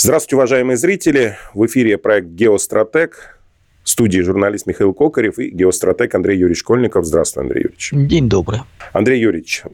[0.00, 1.36] Здравствуйте, уважаемые зрители.
[1.54, 3.40] В эфире проект «Геостратег».
[3.82, 7.04] В студии журналист Михаил Кокарев и геостратег Андрей Юрьевич Школьников.
[7.04, 7.90] Здравствуй, Андрей Юрьевич.
[7.92, 8.60] День добрый.
[8.92, 9.64] Андрей Юрьевич,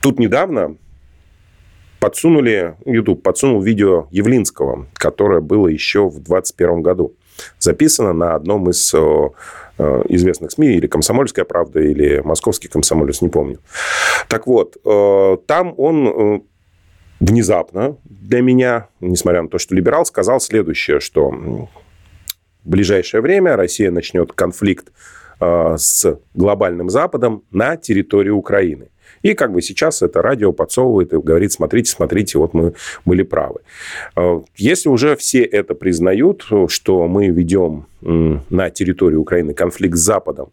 [0.00, 0.76] тут недавно
[2.00, 7.12] подсунули, YouTube подсунул видео Явлинского, которое было еще в 2021 году.
[7.58, 9.28] Записано на одном из э,
[9.76, 13.58] э, известных СМИ, или «Комсомольская правда», или «Московский комсомолец», не помню.
[14.28, 16.42] Так вот, э, там он
[17.20, 21.68] внезапно для меня, несмотря на то, что либерал, сказал следующее, что в
[22.64, 24.92] ближайшее время Россия начнет конфликт
[25.40, 28.88] с глобальным Западом на территории Украины.
[29.22, 33.60] И как бы сейчас это радио подсовывает и говорит, смотрите, смотрите, вот мы были правы.
[34.16, 40.52] А, если уже все это признают, что мы ведем на территории Украины конфликт с Западом,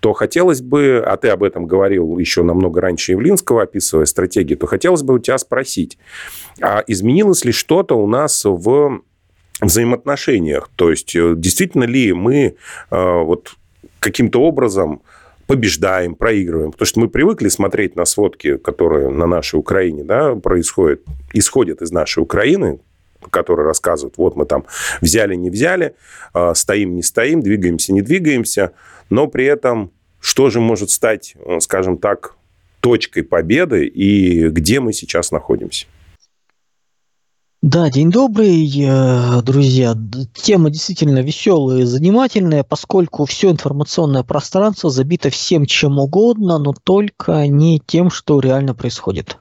[0.00, 4.66] то хотелось бы, а ты об этом говорил еще намного раньше Явлинского, описывая стратегии, то
[4.66, 5.98] хотелось бы у тебя спросить,
[6.60, 9.02] а изменилось ли что-то у нас в
[9.60, 10.70] взаимоотношениях?
[10.76, 12.56] То есть, э, действительно ли мы
[12.90, 13.54] э, вот
[14.00, 15.02] каким-то образом
[15.50, 16.70] побеждаем, проигрываем.
[16.70, 21.00] Потому что мы привыкли смотреть на сводки, которые на нашей Украине да, происходят,
[21.32, 22.78] исходят из нашей Украины,
[23.30, 24.64] которые рассказывают, вот мы там
[25.00, 25.96] взяли, не взяли,
[26.32, 28.74] а, стоим, не стоим, двигаемся, не двигаемся,
[29.10, 29.90] но при этом
[30.20, 32.36] что же может стать, скажем так,
[32.78, 35.86] точкой победы и где мы сейчас находимся?
[37.62, 39.94] Да, день добрый, э, друзья.
[40.32, 47.46] Тема действительно веселая и занимательная, поскольку все информационное пространство забито всем чем угодно, но только
[47.48, 49.36] не тем, что реально происходит.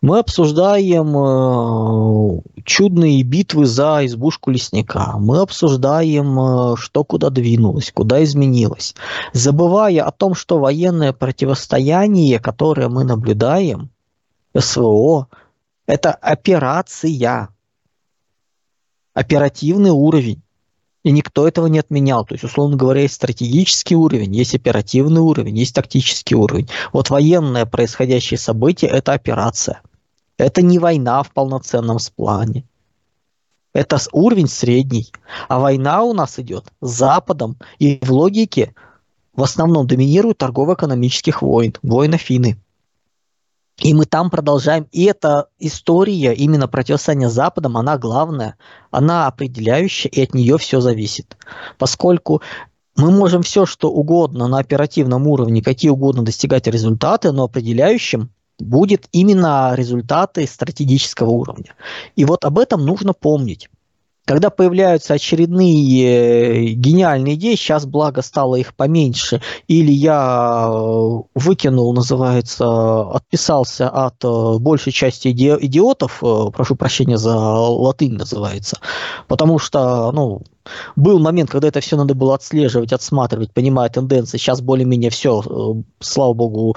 [0.00, 5.16] Мы обсуждаем э, чудные битвы за избушку лесника.
[5.18, 8.94] Мы обсуждаем, э, что куда двинулось, куда изменилось.
[9.32, 13.90] Забывая о том, что военное противостояние, которое мы наблюдаем,
[14.56, 15.26] СВО,
[15.90, 17.48] это операция.
[19.12, 20.42] Оперативный уровень.
[21.02, 22.24] И никто этого не отменял.
[22.24, 26.68] То есть, условно говоря, есть стратегический уровень, есть оперативный уровень, есть тактический уровень.
[26.92, 29.80] Вот военное происходящее событие– это операция.
[30.36, 32.64] Это не война в полноценном плане.
[33.72, 35.12] Это уровень средний.
[35.48, 37.56] А война у нас идет с Западом.
[37.78, 38.74] И в логике
[39.32, 41.74] в основном доминируют торгово-экономических войн.
[41.82, 42.58] Войн Афины.
[43.80, 44.86] И мы там продолжаем.
[44.92, 48.56] И эта история именно противостояния с Западом, она главная,
[48.90, 51.36] она определяющая, и от нее все зависит.
[51.78, 52.42] Поскольку
[52.96, 59.08] мы можем все, что угодно на оперативном уровне, какие угодно достигать результаты, но определяющим будет
[59.12, 61.74] именно результаты стратегического уровня.
[62.16, 63.70] И вот об этом нужно помнить
[64.26, 71.92] когда появляются очередные э, гениальные идеи, сейчас благо стало их поменьше, или я э, выкинул,
[71.92, 78.78] называется, отписался от э, большей части иди- идиотов, прошу прощения за латынь называется,
[79.26, 80.42] потому что, ну,
[80.94, 84.38] был момент, когда это все надо было отслеживать, отсматривать, понимая тенденции.
[84.38, 85.42] Сейчас более-менее все,
[85.98, 86.76] слава богу,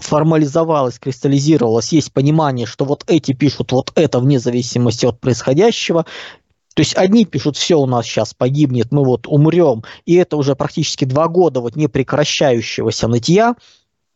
[0.00, 6.06] формализовалось, кристаллизировалось, есть понимание, что вот эти пишут вот это вне зависимости от происходящего,
[6.74, 10.54] то есть одни пишут, все у нас сейчас погибнет, мы вот умрем, и это уже
[10.54, 13.56] практически два года вот непрекращающегося нытья,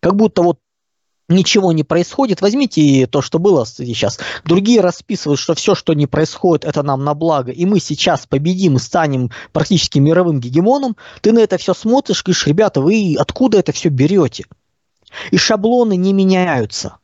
[0.00, 0.58] как будто вот
[1.28, 2.40] ничего не происходит.
[2.40, 4.18] Возьмите то, что было сейчас.
[4.44, 8.76] Другие расписывают, что все, что не происходит, это нам на благо, и мы сейчас победим
[8.76, 10.96] и станем практически мировым гегемоном.
[11.22, 14.44] Ты на это все смотришь, говоришь, ребята, вы откуда это все берете?
[15.30, 16.98] И шаблоны не меняются.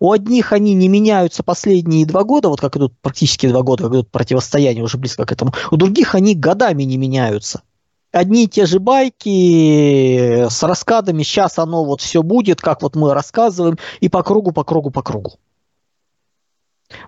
[0.00, 3.92] У одних они не меняются последние два года, вот как идут практически два года, как
[3.92, 5.52] идут противостояние уже близко к этому.
[5.70, 7.62] У других они годами не меняются.
[8.10, 13.12] Одни и те же байки с раскадами, сейчас оно вот все будет, как вот мы
[13.12, 15.34] рассказываем, и по кругу, по кругу, по кругу.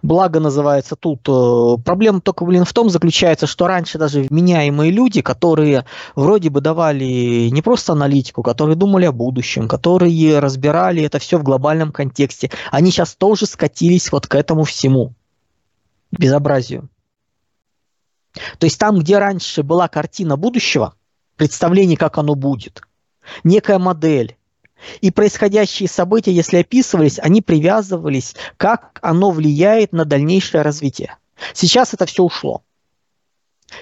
[0.03, 1.29] Благо называется тут.
[1.29, 5.85] Э, проблема только, блин, в том заключается, что раньше даже вменяемые люди, которые
[6.15, 11.43] вроде бы давали не просто аналитику, которые думали о будущем, которые разбирали это все в
[11.43, 15.15] глобальном контексте, они сейчас тоже скатились вот к этому всему
[16.13, 16.89] безобразию.
[18.59, 20.95] То есть там, где раньше была картина будущего,
[21.37, 22.83] представление, как оно будет,
[23.45, 24.37] некая модель,
[25.01, 31.17] и происходящие события, если описывались, они привязывались, как оно влияет на дальнейшее развитие.
[31.55, 32.63] Сейчас это все ушло.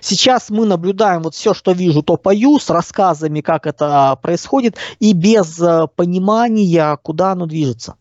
[0.01, 5.13] Сейчас мы наблюдаем вот все, что вижу, то пою, с рассказами, как это происходит, и
[5.13, 7.97] без э, понимания, куда оно движется.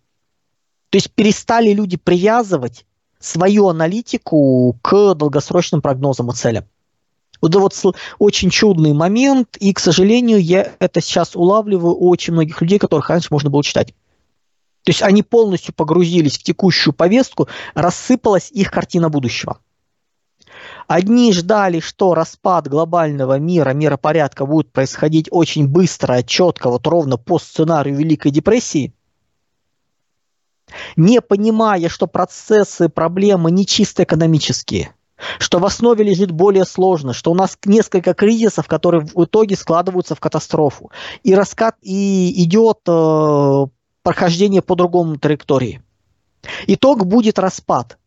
[0.91, 2.85] То есть перестали люди привязывать
[3.19, 6.65] свою аналитику к долгосрочным прогнозам и целям.
[7.41, 12.33] Вот это вот очень чудный момент, и, к сожалению, я это сейчас улавливаю у очень
[12.33, 13.93] многих людей, которых раньше можно было читать.
[14.83, 19.59] То есть они полностью погрузились в текущую повестку, рассыпалась их картина будущего.
[20.87, 27.37] Одни ждали, что распад глобального мира, миропорядка будет происходить очень быстро, четко, вот ровно по
[27.37, 28.93] сценарию Великой депрессии,
[30.95, 34.93] не понимая, что процессы, проблемы не чисто экономические,
[35.37, 40.15] что в основе лежит более сложно, что у нас несколько кризисов, которые в итоге складываются
[40.15, 40.91] в катастрофу.
[41.23, 43.65] И раскат и идет э,
[44.03, 45.81] прохождение по другому траектории.
[46.67, 47.97] Итог будет распад.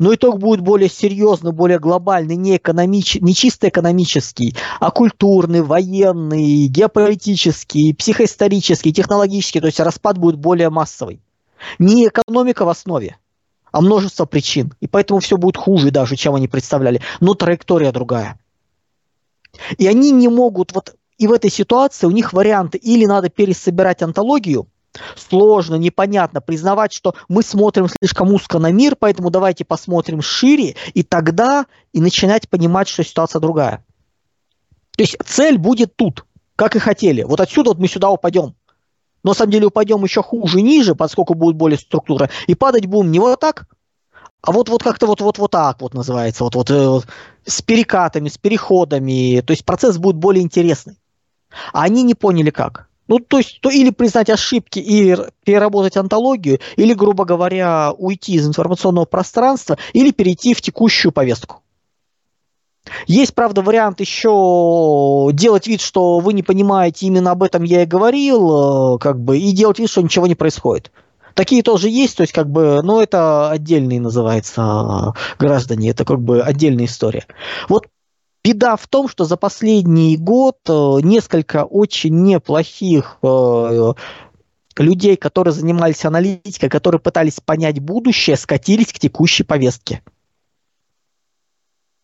[0.00, 3.14] Но итог будет более серьезный, более глобальный, не, экономич...
[3.20, 9.60] не чисто экономический, а культурный, военный, геополитический, психоисторический, технологический.
[9.60, 11.22] То есть распад будет более массовый.
[11.78, 13.18] Не экономика в основе,
[13.72, 14.72] а множество причин.
[14.80, 17.00] И поэтому все будет хуже даже, чем они представляли.
[17.20, 18.38] Но траектория другая.
[19.76, 24.02] И они не могут, вот и в этой ситуации у них варианты, или надо пересобирать
[24.02, 24.68] антологию,
[25.16, 31.02] сложно, непонятно, признавать, что мы смотрим слишком узко на мир, поэтому давайте посмотрим шире, и
[31.02, 33.84] тогда и начинать понимать, что ситуация другая.
[34.96, 36.24] То есть цель будет тут,
[36.56, 37.22] как и хотели.
[37.22, 38.54] Вот отсюда вот мы сюда упадем.
[39.22, 43.10] Но на самом деле упадем еще хуже ниже, поскольку будет более структура, и падать будем
[43.10, 43.66] не вот так,
[44.42, 47.06] а вот, вот как-то вот, вот, вот так вот называется, вот, вот, вот
[47.44, 50.96] с перекатами, с переходами, то есть процесс будет более интересный.
[51.72, 52.88] А они не поняли как.
[53.08, 58.46] Ну, то есть, то или признать ошибки и переработать антологию, или, грубо говоря, уйти из
[58.46, 61.62] информационного пространства, или перейти в текущую повестку.
[63.06, 67.86] Есть, правда, вариант еще делать вид, что вы не понимаете, именно об этом я и
[67.86, 70.90] говорил, э, как бы, и делать вид, что ничего не происходит.
[71.34, 76.42] Такие тоже есть, то есть как бы, ну это отдельные называется граждане, это как бы
[76.42, 77.26] отдельная история.
[77.68, 77.86] Вот
[78.44, 83.92] беда в том, что за последний год э, несколько очень неплохих э,
[84.78, 90.02] людей, которые занимались аналитикой, которые пытались понять будущее, скатились к текущей повестке.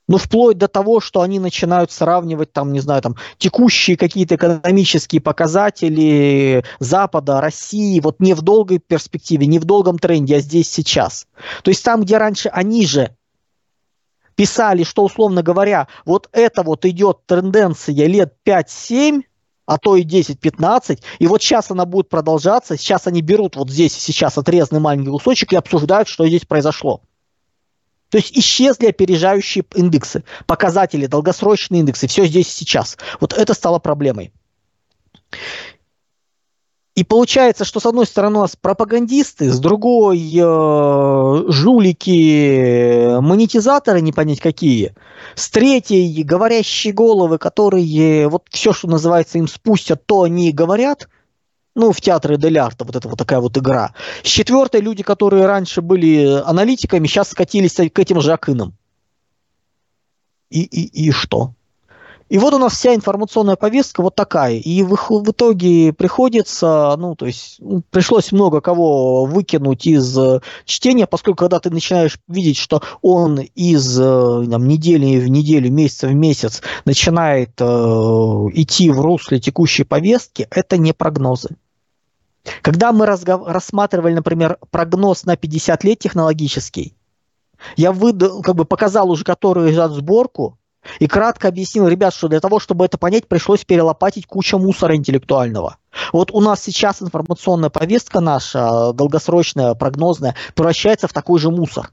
[0.06, 5.23] Ну, вплоть до того, что они начинают сравнивать, там, не знаю, там, текущие какие-то экономические
[5.23, 11.27] показатели Запада, России, вот не в долгой перспективе, не в долгом тренде, а здесь сейчас.
[11.62, 13.17] То есть там, где раньше они же
[14.35, 19.23] писали, что, условно говоря, вот это вот идет тенденция лет 5-7,
[19.67, 23.95] а то и 10-15, и вот сейчас она будет продолжаться, сейчас они берут вот здесь
[23.95, 27.01] сейчас отрезанный маленький кусочек и обсуждают, что здесь произошло.
[28.15, 32.97] То есть исчезли опережающие индексы, показатели, долгосрочные индексы, все здесь и сейчас.
[33.19, 34.33] Вот это стало проблемой.
[36.95, 44.13] И получается, что с одной стороны у нас пропагандисты, с другой э, жулики, монетизаторы, не
[44.13, 44.95] понять какие,
[45.35, 51.09] с третьей говорящие головы, которые вот все, что называется, им спустят, то они и говорят–
[51.75, 53.94] ну, в театре Дель Арта, вот это вот такая вот игра.
[54.23, 58.75] С четвертой люди, которые раньше были аналитиками, сейчас скатились к этим же Акынам.
[60.50, 61.53] И, и, и что?
[62.31, 64.55] И вот у нас вся информационная повестка вот такая.
[64.55, 70.41] И в, в итоге приходится, ну, то есть ну, пришлось много кого выкинуть из э,
[70.65, 76.06] чтения, поскольку когда ты начинаешь видеть, что он из э, там, недели в неделю, месяца
[76.06, 81.56] в месяц начинает э, идти в русле текущей повестки, это не прогнозы.
[82.62, 83.46] Когда мы разгов...
[83.46, 86.96] рассматривали, например, прогноз на 50 лет технологический,
[87.76, 90.58] я выдал, как бы показал уже которую лежат сборку,
[90.98, 95.79] и кратко объяснил, ребят, что для того, чтобы это понять, пришлось перелопатить кучу мусора интеллектуального.
[96.13, 101.91] Вот у нас сейчас информационная повестка наша, долгосрочная, прогнозная, превращается в такой же мусор.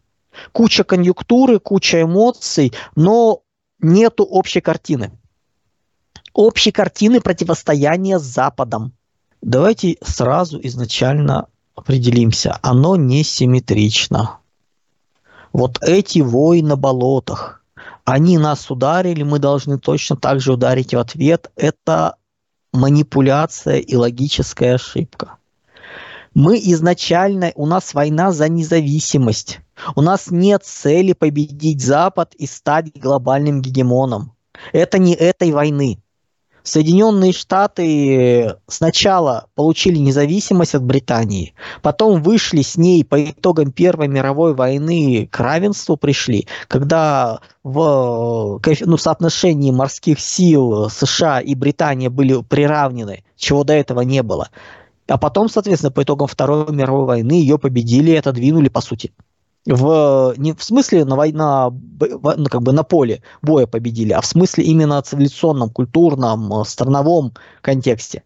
[0.52, 3.44] Куча конъюнктуры, куча эмоций, но
[3.80, 5.12] нету общей картины.
[6.34, 8.94] Общей картины противостояния с Западом.
[9.42, 12.60] Давайте сразу изначально определимся.
[12.62, 14.38] Оно не симметрично.
[15.52, 17.64] Вот эти вои на болотах,
[18.06, 21.52] они нас ударили, мы должны точно так же ударить в ответ.
[21.56, 22.16] Это
[22.72, 25.38] манипуляция и логическая ошибка.
[26.34, 29.60] Мы изначально, у нас война за независимость.
[29.96, 34.34] У нас нет цели победить Запад и стать глобальным гегемоном.
[34.72, 36.00] Это не этой войны.
[36.64, 44.54] Соединенные Штаты сначала получили независимость от Британии, потом вышли с ней по итогам Первой мировой
[44.54, 53.24] войны к равенству пришли, когда в ну, соотношении морских сил США и Британия были приравнены,
[53.36, 54.50] чего до этого не было.
[55.08, 59.12] А потом, соответственно, по итогам Второй мировой войны ее победили и отодвинули, по сути
[59.66, 64.26] в, не в смысле на война, ну, как бы на поле боя победили, а в
[64.26, 68.24] смысле именно цивилизационном, культурном, э, страновом контексте.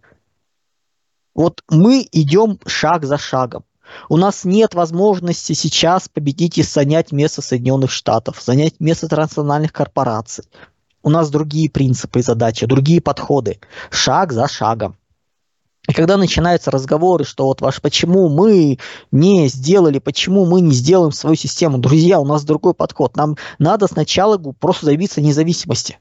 [1.34, 3.66] Вот мы идем шаг за шагом.
[4.10, 10.46] У нас нет возможности сейчас победить и занять место Соединенных Штатов, занять место транснациональных корпораций.
[11.04, 13.60] У нас другие принципы и задачи, другие подходы.
[13.92, 14.98] Шаг за шагом.
[15.88, 18.80] И когда начинаются разговоры, что вот ваш, почему мы
[19.12, 23.16] не сделали, почему мы не сделаем свою систему, друзья, у нас другой подход.
[23.16, 26.00] Нам надо сначала просто добиться независимости.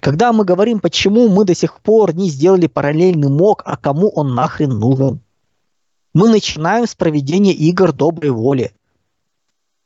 [0.00, 4.34] Когда мы говорим, почему мы до сих пор не сделали параллельный МОК, а кому он
[4.34, 5.20] нахрен нужен?
[6.14, 8.72] Мы начинаем с проведения игр доброй воли,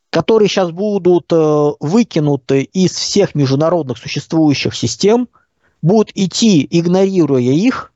[0.09, 5.27] которые сейчас будут э, выкинуты из всех международных существующих систем,
[5.81, 7.91] будут идти, игнорируя их,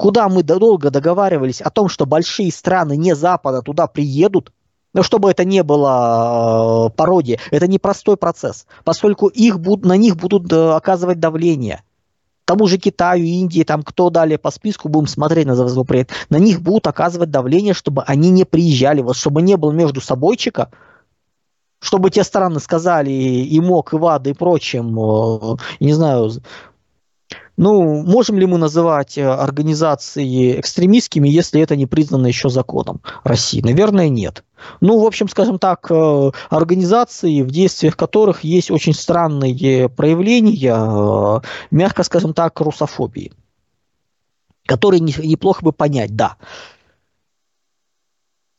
[0.00, 4.50] куда мы долго договаривались о том, что большие страны не Запада туда приедут,
[4.94, 10.16] но чтобы это не было э, пародией, это непростой процесс, поскольку их будут, на них
[10.16, 11.82] будут э, оказывать давление.
[12.46, 16.62] Тому же Китаю, Индии, там кто далее по списку, будем смотреть на законопроект, на них
[16.62, 20.70] будут оказывать давление, чтобы они не приезжали, вот чтобы не было между собойчика,
[21.78, 26.30] чтобы те страны сказали и МОК, и ВАДА и прочим, э, не знаю,
[27.60, 33.60] ну, можем ли мы называть э, организации экстремистскими, если это не признано еще законом России?
[33.60, 34.44] Наверное, нет.
[34.80, 41.40] Ну, в общем, скажем так, э, организации, в действиях которых есть очень странные проявления, э,
[41.70, 43.30] мягко скажем так, русофобии,
[44.64, 46.38] которые неплохо бы понять, да.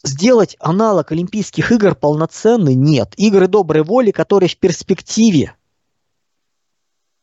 [0.04, 3.16] Сделать аналог Олимпийских игр полноценный нет.
[3.18, 5.56] Игры доброй воли, которые в перспективе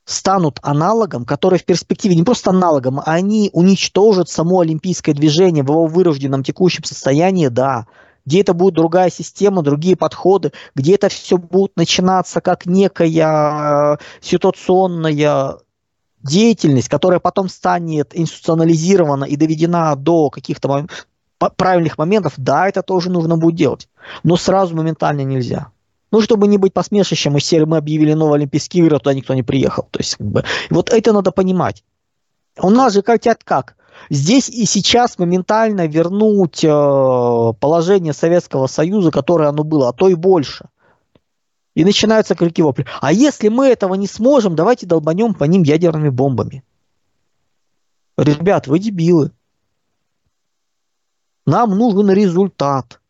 [0.08, 5.68] станут аналогом, который в перспективе не просто аналогом, а они уничтожат само олимпийское движение в
[5.68, 7.86] его вырожденном текущем состоянии, да,
[8.24, 13.96] где это будет другая система, другие подходы, где это все будет начинаться как некая э,
[14.22, 15.58] ситуационная
[16.22, 20.86] деятельность, которая потом станет институционализирована и доведена до каких-то
[21.56, 23.88] правильных моментов, да, это тоже нужно будет делать.
[24.24, 25.70] Но сразу моментально нельзя.
[26.10, 29.42] Ну, чтобы не быть посмешищем из серии мы объявили новые Олимпийские игры, туда никто не
[29.42, 29.86] приехал.
[29.90, 31.84] То есть, как бы, вот это надо понимать.
[32.60, 33.76] У нас же хотят как?
[34.10, 40.14] Здесь и сейчас моментально вернуть э, положение Советского Союза, которое оно было, а то и
[40.14, 40.68] больше.
[41.74, 42.86] И начинаются крики вопли.
[43.00, 46.64] А если мы этого не сможем, давайте долбанем по ним ядерными бомбами.
[48.16, 49.30] Ребят, вы дебилы.
[51.46, 53.00] Нам нужен результат,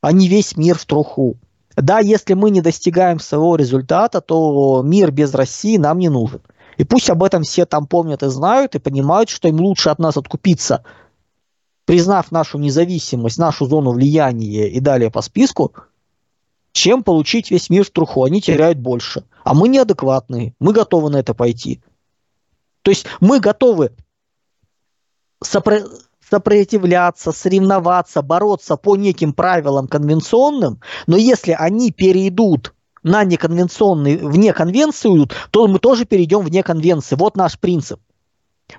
[0.00, 1.38] а не весь мир в труху.
[1.80, 6.40] Да, если мы не достигаем своего результата, то мир без России нам не нужен.
[6.76, 10.00] И пусть об этом все там помнят и знают, и понимают, что им лучше от
[10.00, 10.84] нас откупиться,
[11.84, 15.72] признав нашу независимость, нашу зону влияния и далее по списку,
[16.72, 18.24] чем получить весь мир в труху.
[18.24, 19.24] Они теряют больше.
[19.44, 21.80] А мы неадекватные, мы готовы на это пойти.
[22.82, 23.92] То есть мы готовы
[25.42, 25.78] сопро
[26.30, 35.08] сопротивляться, соревноваться, бороться по неким правилам конвенционным, но если они перейдут на неконвенционный, вне конвенции
[35.08, 37.16] уйдут, то мы тоже перейдем вне конвенции.
[37.16, 38.00] Вот наш принцип.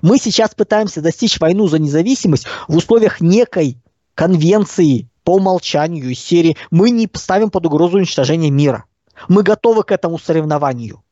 [0.02, 3.78] Мы сейчас пытаемся достичь войну за независимость в условиях некой
[4.14, 8.84] конвенции по умолчанию серии «Мы не ставим под угрозу уничтожения мира».
[9.28, 11.02] Мы готовы к этому соревнованию.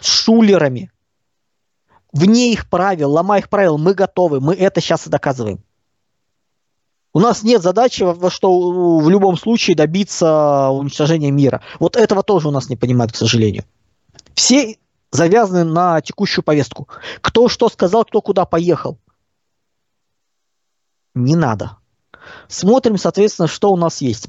[0.00, 0.90] С шулерами,
[2.14, 5.62] вне их правил, ломая их правил, мы готовы, мы это сейчас и доказываем.
[7.12, 11.60] У нас нет задачи, что в любом случае добиться уничтожения мира.
[11.78, 13.64] Вот этого тоже у нас не понимают, к сожалению.
[14.34, 14.78] Все
[15.12, 16.88] завязаны на текущую повестку.
[17.20, 18.98] Кто что сказал, кто куда поехал.
[21.14, 21.76] Не надо.
[22.48, 24.28] Смотрим, соответственно, что у нас есть.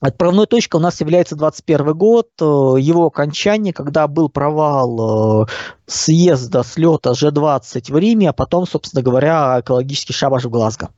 [0.00, 5.46] Отправной точкой у нас является 21 год, э, его окончание, когда был провал э,
[5.86, 10.90] съезда, слета G20 в Риме, а потом, собственно говоря, экологический шабаш в Глазго.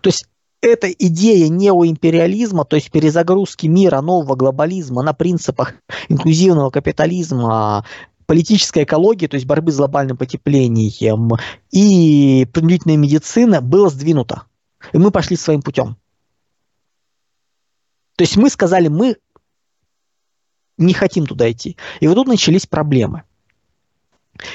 [0.00, 0.26] То есть
[0.62, 5.74] эта идея неоимпериализма, то есть перезагрузки мира, нового глобализма на принципах
[6.08, 7.84] инклюзивного капитализма,
[8.24, 11.32] политической экологии, то есть борьбы с глобальным потеплением
[11.70, 14.44] и принудительной медицины было сдвинуто.
[14.94, 15.96] И мы пошли своим путем.
[18.16, 19.16] То есть мы сказали, мы
[20.78, 21.76] не хотим туда идти.
[22.00, 23.22] И вот тут начались проблемы.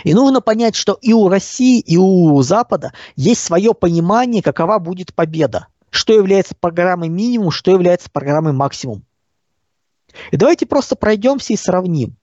[0.04, 5.14] И нужно понять, что и у России, и у Запада есть свое понимание, какова будет
[5.14, 5.68] победа.
[5.90, 9.04] Что является программой минимум, что является программой максимум.
[10.32, 12.16] И давайте просто пройдемся и сравним.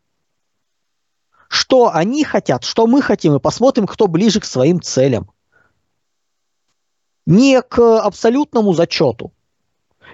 [1.49, 5.31] Что они хотят, что мы хотим, и посмотрим, кто ближе к своим целям.
[7.27, 9.33] Не к абсолютному зачету,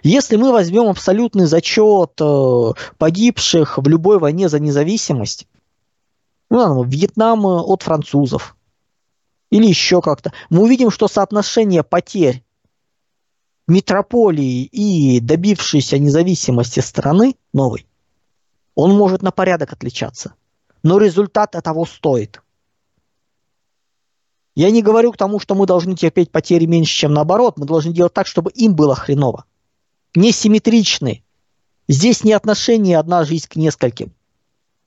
[0.04, 5.48] если мы возьмем абсолютный зачет э, погибших в любой войне за независимость,
[6.50, 8.54] ну, ладно, Вьетнам э, от французов
[9.50, 12.44] или еще как-то, мы увидим, что соотношение потерь
[13.66, 17.86] метрополии и добившейся независимости страны новой,
[18.74, 20.34] он может на порядок отличаться.
[20.82, 22.42] Но результат того стоит.
[24.54, 27.56] Я не говорю к тому, что мы должны терпеть потери меньше, чем наоборот.
[27.56, 29.46] Мы должны делать так, чтобы им было хреново.
[30.14, 31.22] Несимметричны.
[31.88, 34.12] Здесь не отношение одна жизнь к нескольким.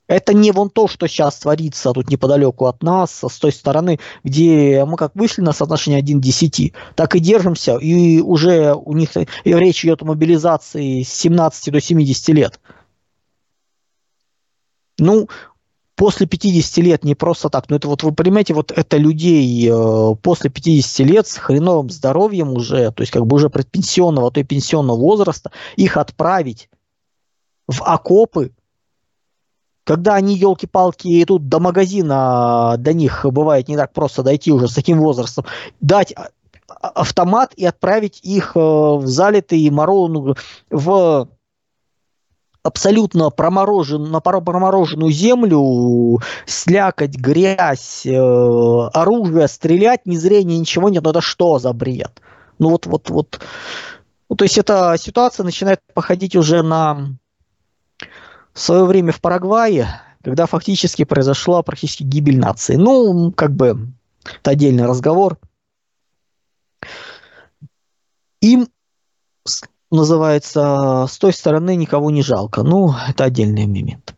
[0.07, 4.85] Это не вон то, что сейчас творится тут неподалеку от нас, с той стороны, где
[4.85, 9.17] мы как вышли на соотношение 1 к 10, так и держимся, и уже у них
[9.17, 12.59] и речь идет о мобилизации с 17 до 70 лет.
[14.97, 15.27] Ну,
[15.97, 20.15] после 50 лет не просто так, но это вот вы понимаете, вот это людей э,
[20.21, 24.39] после 50 лет с хреновым здоровьем уже, то есть как бы уже предпенсионного, а то
[24.39, 26.69] и пенсионного возраста, их отправить
[27.67, 28.53] в окопы,
[29.83, 34.75] когда они, елки-палки, идут до магазина, до них бывает не так просто дойти уже с
[34.75, 35.45] таким возрастом,
[35.81, 36.29] дать а,
[36.69, 40.35] а, автомат и отправить их э, в залитый мороз, ну,
[40.69, 41.27] в
[42.67, 51.03] абсолютно проморожен, на промороженную землю, слякоть, грязь, э, оружие, стрелять, ни зрения, ничего нет.
[51.03, 52.21] Ну это что за бред?
[52.59, 53.39] Ну вот, вот, вот.
[54.29, 57.17] Ну, то есть эта ситуация начинает походить уже на
[58.53, 62.75] в свое время в Парагвае, когда фактически произошла практически гибель нации.
[62.75, 63.87] Ну, как бы,
[64.25, 65.37] это отдельный разговор.
[68.41, 68.67] Им
[69.91, 72.63] называется с той стороны никого не жалко.
[72.63, 74.15] Ну, это отдельный момент.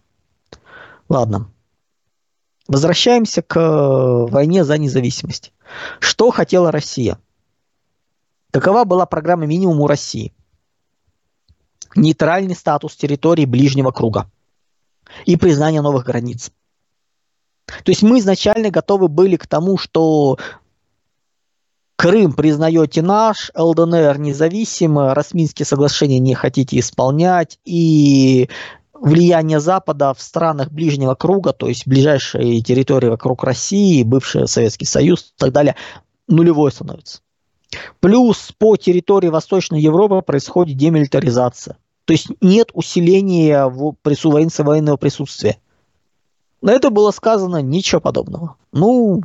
[1.08, 1.52] Ладно.
[2.68, 3.58] Возвращаемся к
[4.30, 5.54] войне за независимость.
[6.00, 7.18] Что хотела Россия?
[8.52, 10.34] Какова была программа минимум у России?
[11.96, 14.30] нейтральный статус территории ближнего круга
[15.26, 16.52] и признание новых границ.
[17.66, 20.38] То есть мы изначально готовы были к тому, что
[22.00, 28.50] Крым признаете наш, ЛДНР независимо, Расминские соглашения не хотите исполнять, и
[28.94, 35.34] влияние Запада в странах ближнего круга, то есть ближайшие территории вокруг России, бывший Советский Союз
[35.36, 35.76] и так далее,
[36.30, 37.20] нулевой становится.
[38.00, 41.76] Плюс по территории Восточной Европы происходит демилитаризация.
[42.06, 45.58] То есть нет усиления в прису, военного присутствия.
[46.62, 48.56] На это было сказано ничего подобного.
[48.72, 49.22] Ну,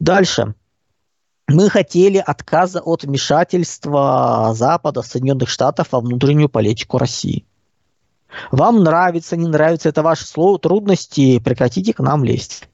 [0.00, 0.54] дальше.
[1.52, 7.44] Мы хотели отказа от вмешательства Запада, Соединенных Штатов во внутреннюю политику России.
[8.52, 12.68] Вам нравится, не нравится, это ваше слово, трудности, прекратите к нам лезть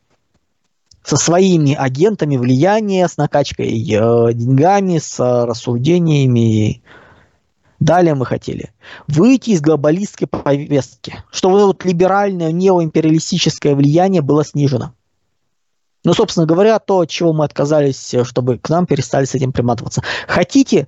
[1.02, 6.82] со своими агентами влияния, с накачкой э, деньгами, с э, рассуждениями.
[7.78, 8.74] Далее мы хотели
[9.06, 14.92] выйти из глобалистской повестки, чтобы вот либеральное неоимпериалистическое влияние было снижено.
[16.06, 20.04] Ну, собственно говоря, то, от чего мы отказались, чтобы к нам перестали с этим приматываться.
[20.28, 20.86] Хотите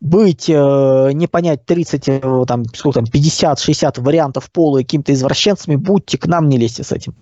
[0.00, 5.76] быть, э, не понять, 30, э, там, сколько там, 50-60 вариантов пола и какими-то извращенцами,
[5.76, 7.14] будьте, к нам не лезьте с этим.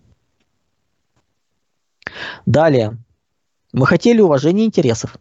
[2.45, 2.99] Далее.
[3.73, 5.17] Мы хотели уважения интересов.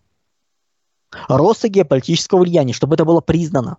[1.27, 3.77] Роста геополитического влияния, чтобы это было признано.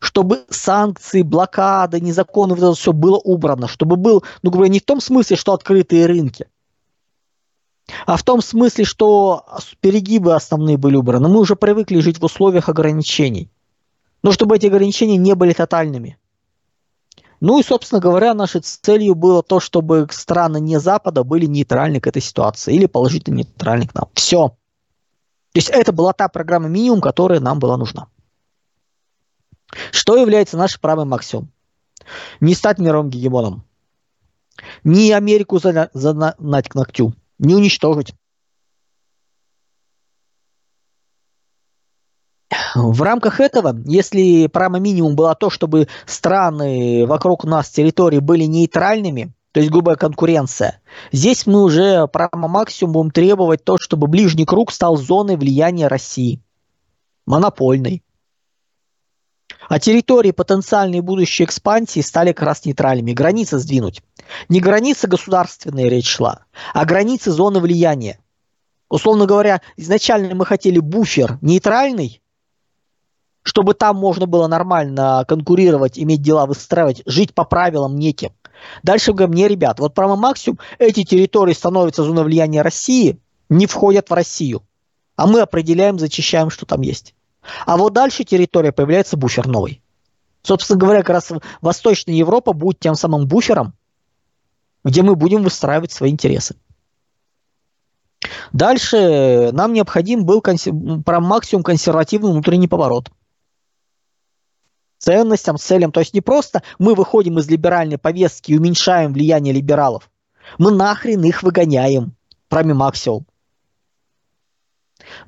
[0.00, 3.68] Чтобы санкции, блокады, незаконы, вот это все было убрано.
[3.68, 6.46] Чтобы был, ну говоря, не в том смысле, что открытые рынки,
[8.06, 9.44] а в том смысле, что
[9.80, 11.28] перегибы основные были убраны.
[11.28, 13.50] Мы уже привыкли жить в условиях ограничений.
[14.22, 16.18] Но чтобы эти ограничения не были тотальными.
[17.40, 22.06] Ну и, собственно говоря, нашей целью было то, чтобы страны не Запада были нейтральны к
[22.06, 24.08] этой ситуации или положительно нейтральны к нам.
[24.14, 24.48] Все.
[24.48, 28.08] То есть это была та программа минимум, которая нам была нужна.
[29.90, 31.50] Что является нашей правой максимум?
[32.40, 33.64] Не стать мировым гегемоном.
[34.84, 37.14] Не Америку загнать к ногтю.
[37.44, 38.14] Не уничтожить.
[42.74, 49.32] В рамках этого, если прямо минимум было то, чтобы страны вокруг нас территории были нейтральными,
[49.52, 50.80] то есть грубая конкуренция,
[51.12, 56.42] здесь мы уже прямо максимум будем требовать то, чтобы ближний круг стал зоной влияния России,
[57.26, 58.02] монопольной.
[59.68, 63.12] А территории потенциальной будущей экспансии стали как раз нейтральными.
[63.12, 64.02] Границы сдвинуть.
[64.48, 66.40] Не границы государственные речь шла,
[66.72, 68.18] а границы зоны влияния.
[68.88, 72.22] Условно говоря, изначально мы хотели буфер нейтральный,
[73.42, 78.30] чтобы там можно было нормально конкурировать, иметь дела выстраивать, жить по правилам неким.
[78.82, 84.08] Дальше говорим, не, ребят, вот прямо максимум эти территории становятся зоной влияния России, не входят
[84.08, 84.62] в Россию.
[85.16, 87.14] А мы определяем, зачищаем, что там есть.
[87.66, 89.82] А вот дальше территория появляется буфер новый.
[90.42, 93.74] Собственно говоря, как раз Восточная Европа будет тем самым буфером,
[94.84, 96.56] где мы будем выстраивать свои интересы.
[98.52, 100.72] Дальше нам необходим был консер...
[101.04, 103.10] про максимум консервативный внутренний поворот.
[104.98, 105.92] Ценностям, целям.
[105.92, 110.10] То есть не просто мы выходим из либеральной повестки и уменьшаем влияние либералов.
[110.58, 112.14] Мы нахрен их выгоняем.
[112.48, 113.26] Прами максимум.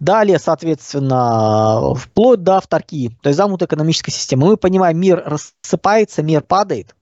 [0.00, 4.48] Далее, соответственно, вплоть до авторки, то есть замкнутой экономической системы.
[4.48, 6.94] Мы понимаем, мир рассыпается, мир падает.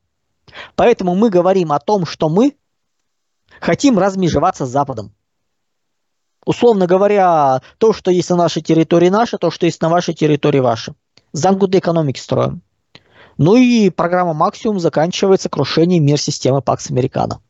[0.77, 2.55] Поэтому мы говорим о том, что мы
[3.61, 5.13] хотим размежеваться с Западом.
[6.45, 10.61] Условно говоря, то, что есть на нашей территории наше, то, что есть на вашей территории
[10.61, 10.95] ваше.
[11.33, 12.63] Замкнутые экономики строим.
[13.39, 17.41] Ну и программа «Максимум» заканчивается крушением мир системы Пакс Американо.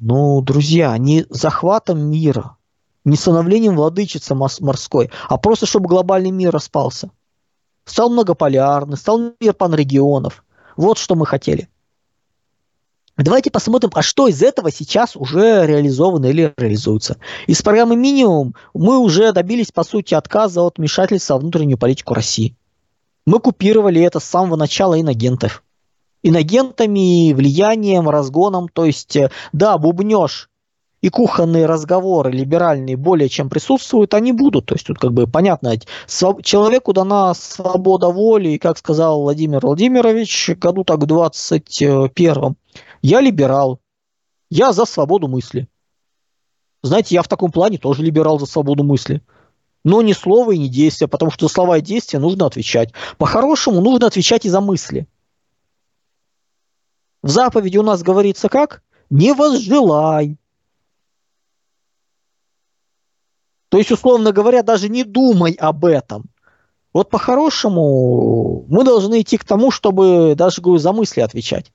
[0.00, 2.56] Ну, друзья, не захватом мира,
[3.04, 7.10] не становлением владычицы морской, а просто чтобы глобальный мир распался.
[7.84, 10.42] Стал многополярный, стал мир панрегионов.
[10.76, 11.68] Вот что мы хотели.
[13.18, 17.18] Давайте посмотрим, а что из этого сейчас уже реализовано или реализуется.
[17.46, 22.56] Из программы «Минимум» мы уже добились, по сути, отказа от вмешательства в внутреннюю политику России.
[23.26, 25.62] Мы купировали это с самого начала инагентов
[26.22, 28.68] инагентами, влиянием, разгоном.
[28.68, 30.50] То есть, э, да, бубнеж
[31.00, 34.66] и кухонные разговоры либеральные более чем присутствуют, они будут.
[34.66, 35.74] То есть тут как бы понятно,
[36.06, 42.56] человеку дана свобода воли, и как сказал Владимир Владимирович, году так в 21
[43.02, 43.80] я либерал,
[44.50, 45.68] я за свободу мысли.
[46.82, 49.22] Знаете, я в таком плане тоже либерал за свободу мысли.
[49.84, 52.92] Но ни слова и ни действия, потому что за слова и действия нужно отвечать.
[53.16, 55.06] По-хорошему нужно отвечать и за мысли.
[57.22, 58.82] В заповеди у нас говорится как?
[59.10, 60.36] Не возжелай.
[63.68, 66.24] То есть, условно говоря, даже не думай об этом.
[66.92, 71.70] Вот по-хорошему мы должны идти к тому, чтобы даже говорю, за мысли отвечать.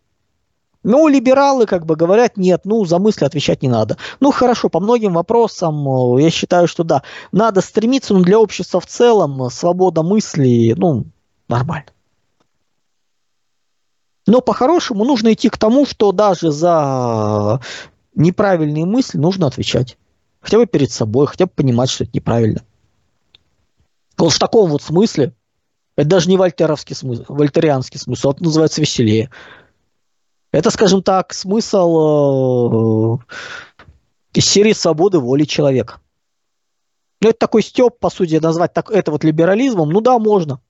[0.84, 3.98] Ну, либералы как бы говорят, нет, ну, за мысли отвечать не надо.
[4.20, 8.86] Ну, хорошо, по многим вопросам я считаю, что да, надо стремиться, но для общества в
[8.86, 11.06] целом свобода мысли, ну,
[11.48, 11.95] нормально.
[14.28, 17.62] Но по-хорошему нужно идти к тому, что даже за
[18.16, 19.98] неправильные мысли нужно отвечать.
[20.42, 22.62] Хотя бы перед собой, хотя бы понимать, что это неправильно.
[24.18, 25.34] Вот в таком вот смысле,
[25.96, 29.30] это даже не вольтеровский смысл, вольтерианский смысл, это называется веселее.
[30.52, 33.18] Это, скажем так, смысл э,
[34.34, 36.00] из серии свободы воли человека.
[37.22, 39.90] Ну, это такой степ, по сути, назвать так, это вот либерализмом.
[39.90, 40.62] Ну да, можно.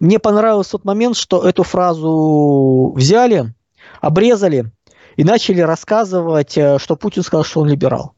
[0.00, 3.54] Мне понравился тот момент, что эту фразу взяли,
[4.00, 4.70] обрезали
[5.16, 8.14] и начали рассказывать, э, что Путин сказал, что он либерал.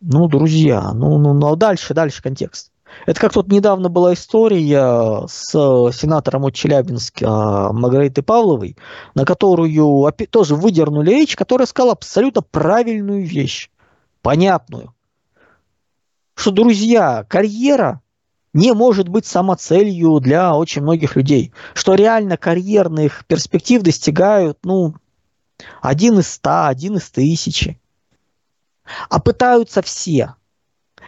[0.00, 2.72] Ну, друзья, ну, ну, ну дальше, дальше контекст.
[3.06, 8.76] Это как тут недавно была история с сенатором от Челябинска Маргаритой Павловой,
[9.14, 13.70] на которую тоже выдернули речь, которая сказала абсолютно правильную вещь,
[14.20, 14.94] понятную.
[16.34, 18.01] Что, друзья, карьера
[18.52, 21.52] не может быть самоцелью для очень многих людей.
[21.74, 24.94] Что реально карьерных перспектив достигают, ну,
[25.80, 27.80] один из ста, один из тысячи.
[29.08, 30.34] А пытаются все.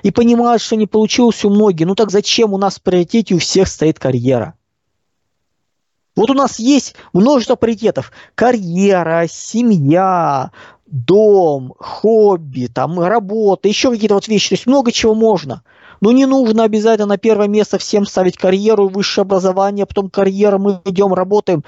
[0.03, 1.87] И понимают, что не получилось у многих.
[1.87, 4.55] Ну так зачем у нас в приоритете у всех стоит карьера?
[6.17, 8.13] Вот у нас есть множество приоритетов.
[8.35, 10.53] Карьера, семья,
[10.87, 14.51] дом, хобби, там, работа, еще какие-то вот вещи.
[14.51, 15.63] То есть много чего можно.
[16.05, 20.83] Но не нужно обязательно на первое место всем ставить карьеру, высшее образование, потом карьера, мы
[20.85, 21.65] идем, работаем.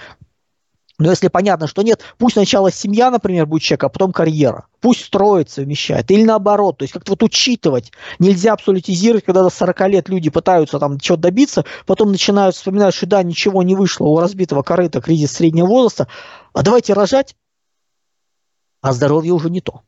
[0.99, 4.66] Но если понятно, что нет, пусть сначала семья, например, будет человека, а потом карьера.
[4.83, 6.11] Пусть строится, вмещает.
[6.11, 7.92] Или наоборот, то есть как-то вот учитывать.
[8.18, 13.07] Нельзя абсолютизировать, когда до 40 лет люди пытаются там чего-то добиться, потом начинают вспоминать, что
[13.07, 16.09] да, ничего не вышло, у разбитого корыта кризис среднего возраста,
[16.53, 17.37] а давайте рожать,
[18.83, 19.81] а здоровье уже не то.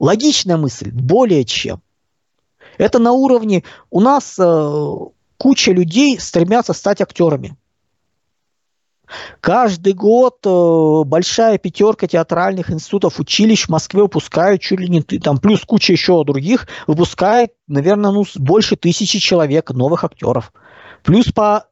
[0.00, 1.80] Логичная мысль, более чем.
[2.78, 3.64] Это на уровне...
[3.90, 4.94] У нас э,
[5.36, 7.56] куча людей стремятся стать актерами.
[9.40, 15.38] Каждый год э, большая пятерка театральных институтов, училищ в Москве выпускают чуть ли не там,
[15.38, 20.52] плюс куча еще других, выпускает, наверное, ну, больше тысячи человек новых актеров.
[21.02, 21.66] Плюс по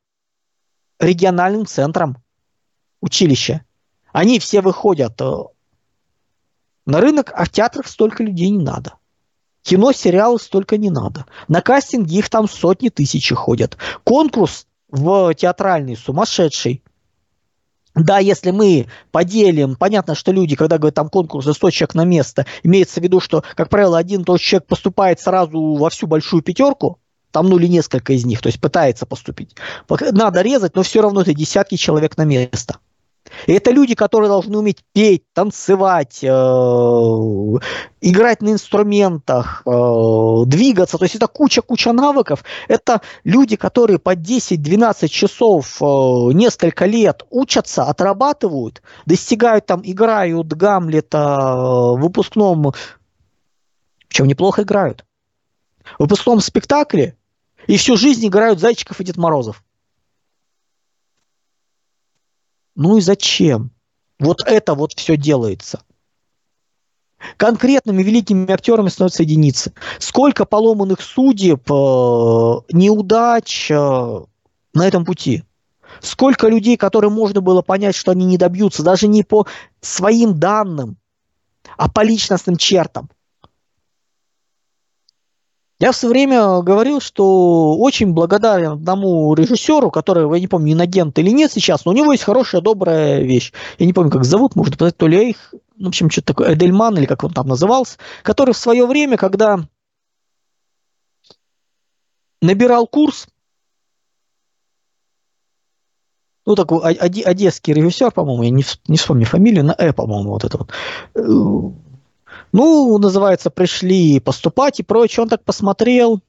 [0.98, 2.16] региональным центрам
[3.00, 3.64] училища.
[4.12, 5.32] Они все выходят э,
[6.84, 8.94] на рынок, а в театрах столько людей не надо.
[9.62, 11.26] Кино, сериалы столько не надо.
[11.48, 13.76] На кастинги их там сотни тысяч ходят.
[14.04, 16.82] Конкурс в театральный сумасшедший.
[17.94, 22.04] Да, если мы поделим, понятно, что люди, когда говорят там конкурс за 100 человек на
[22.04, 26.42] место, имеется в виду, что, как правило, один тот человек поступает сразу во всю большую
[26.42, 26.98] пятерку,
[27.32, 29.56] там ну или несколько из них, то есть пытается поступить.
[29.88, 32.78] Надо резать, но все равно это десятки человек на место.
[33.46, 36.26] И это люди, которые должны уметь петь, танцевать, э,
[38.00, 39.70] играть на инструментах, э,
[40.46, 40.98] двигаться.
[40.98, 42.44] То есть это куча-куча навыков.
[42.68, 45.84] Это люди, которые по 10-12 часов э,
[46.32, 52.72] несколько лет учатся, отрабатывают, достигают там, играют Гамлета в выпускном,
[54.08, 55.04] чем неплохо играют.
[55.98, 57.16] В выпускном спектакле
[57.66, 59.62] и всю жизнь играют Зайчиков и Дед Морозов.
[62.74, 63.70] Ну и зачем?
[64.18, 65.82] Вот это вот все делается.
[67.36, 69.72] Конкретными великими актерами становятся единицы.
[69.98, 71.74] Сколько поломанных судеб, э,
[72.72, 74.20] неудач э,
[74.74, 75.44] на этом пути.
[76.00, 79.46] Сколько людей, которые можно было понять, что они не добьются, даже не по
[79.80, 80.96] своим данным,
[81.76, 83.10] а по личностным чертам.
[85.80, 91.18] Я в свое время говорил, что очень благодарен одному режиссеру, который, я не помню, инагент
[91.18, 93.54] или нет сейчас, но у него есть хорошая, добрая вещь.
[93.78, 96.98] Я не помню, как зовут, может то ли их, ну, в общем, что-то такое, Эдельман
[96.98, 99.66] или как он там назывался, который в свое время, когда
[102.42, 103.26] набирал курс,
[106.44, 110.58] ну, такой одесский режиссер, по-моему, я не, не вспомню фамилию, на Э, по-моему, вот это
[110.58, 110.70] вот
[111.14, 111.89] э,
[112.52, 115.22] ну, называется, пришли поступать и прочее.
[115.22, 116.20] Он так посмотрел.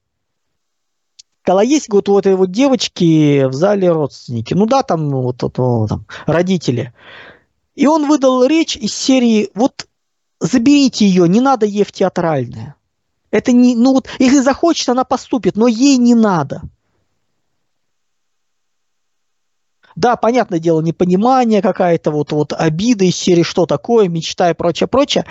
[1.43, 5.57] Когда есть вот у этой вот девочки в зале родственники, ну да, там вот, вот,
[5.57, 6.93] вот там, родители.
[7.73, 9.87] И он выдал речь из серии «Вот
[10.39, 12.75] заберите ее, не надо ей в театральное».
[13.31, 16.61] Это не, ну вот, если захочет, она поступит, но ей не надо.
[19.95, 24.87] Да, понятное дело, непонимание какая-то, вот, вот обида из серии «Что такое?», мечта и прочее,
[24.87, 25.25] прочее.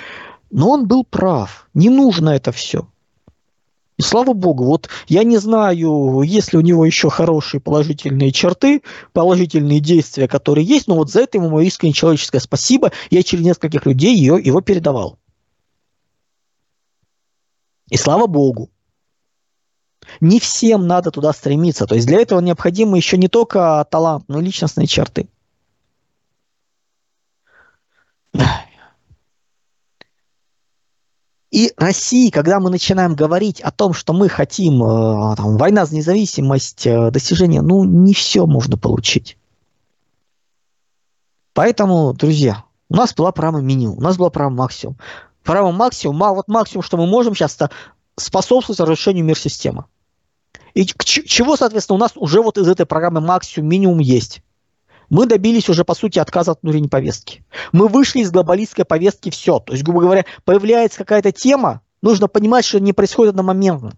[0.50, 1.68] Но он был прав.
[1.74, 2.88] Не нужно это все.
[4.00, 8.82] И слава богу, вот я не знаю, есть ли у него еще хорошие положительные черты,
[9.12, 12.92] положительные действия, которые есть, но вот за это ему мое искреннее человеческое спасибо.
[13.10, 15.18] Я через нескольких людей ее, его передавал.
[17.90, 18.70] И слава богу.
[20.20, 21.86] Не всем надо туда стремиться.
[21.86, 25.28] То есть для этого необходимы еще не только талант, но и личностные черты.
[31.50, 35.96] И России, когда мы начинаем говорить о том, что мы хотим э, там, война за
[35.96, 39.36] независимость, э, достижение, ну, не все можно получить.
[41.52, 44.96] Поэтому, друзья, у нас была программа минимум, у нас была программа максимум.
[45.42, 47.70] Программа максимум, вот максимум, что мы можем сейчас, это
[48.16, 49.86] способствовать разрушению мир-системы.
[50.74, 54.40] И чего, соответственно, у нас уже вот из этой программы максимум, минимум есть
[55.10, 57.44] мы добились уже, по сути, отказа от внутренней повестки.
[57.72, 59.58] Мы вышли из глобалистской повестки все.
[59.58, 63.92] То есть, грубо говоря, появляется какая-то тема, нужно понимать, что не происходит одномоментно.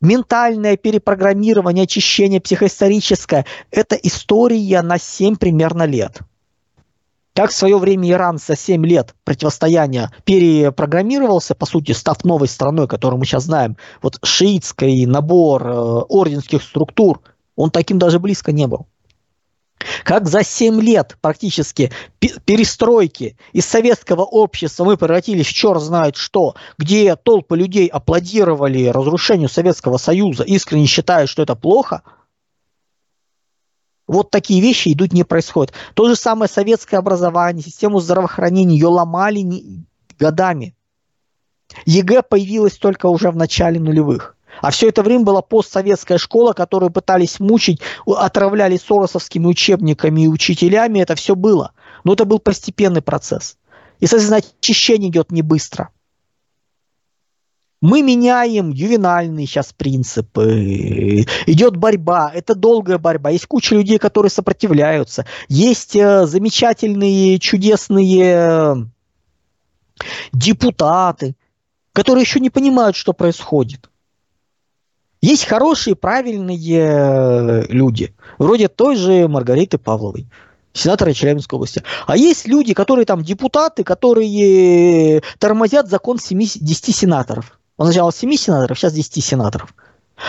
[0.00, 6.20] Ментальное перепрограммирование, очищение психоисторическое– это история на 7 примерно лет.
[7.34, 12.88] Как в свое время Иран за 7 лет противостояния перепрограммировался, по сути, став новой страной,
[12.88, 15.72] которую мы сейчас знаем, вот шиитский набор э,
[16.08, 17.20] орденских структур,
[17.56, 18.86] он таким даже близко не был.
[20.06, 21.90] Как за 7 лет практически
[22.20, 29.48] перестройки из советского общества мы превратились в черт знает что, где толпы людей аплодировали разрушению
[29.48, 32.04] Советского Союза, искренне считая, что это плохо,
[34.06, 35.74] вот такие вещи идут не происходят.
[35.94, 39.44] То же самое советское образование, систему здравоохранения, ее ломали
[40.20, 40.76] годами.
[41.84, 44.35] ЕГЭ появилась только уже в начале нулевых.
[44.60, 51.00] А все это время была постсоветская школа, которую пытались мучить, отравляли соросовскими учебниками и учителями.
[51.00, 51.72] Это все было.
[52.04, 53.56] Но это был постепенный процесс.
[54.00, 55.90] И, соответственно, очищение идет не быстро.
[57.82, 63.30] Мы меняем ювенальные сейчас принципы, идет борьба, это долгая борьба.
[63.30, 65.26] Есть куча людей, которые сопротивляются.
[65.48, 68.88] Есть э, замечательные, чудесные
[70.32, 71.36] депутаты,
[71.92, 73.90] которые еще не понимают, что происходит.
[75.20, 80.26] Есть хорошие, правильные э, люди, вроде той же Маргариты Павловой,
[80.72, 81.82] сенатора Челябинской области.
[82.06, 87.58] А есть люди, которые там депутаты, которые тормозят закон 7, 10 сенаторов.
[87.76, 89.74] Он сначала 7 сенаторов, сейчас 10 сенаторов.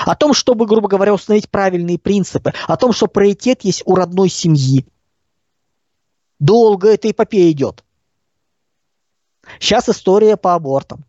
[0.06, 4.30] О том, чтобы, грубо говоря, установить правильные принципы, о том, что приоритет есть у родной
[4.30, 4.86] семьи.
[6.40, 7.84] Долго эта эпопея идет.
[9.60, 11.06] Сейчас история по абортам.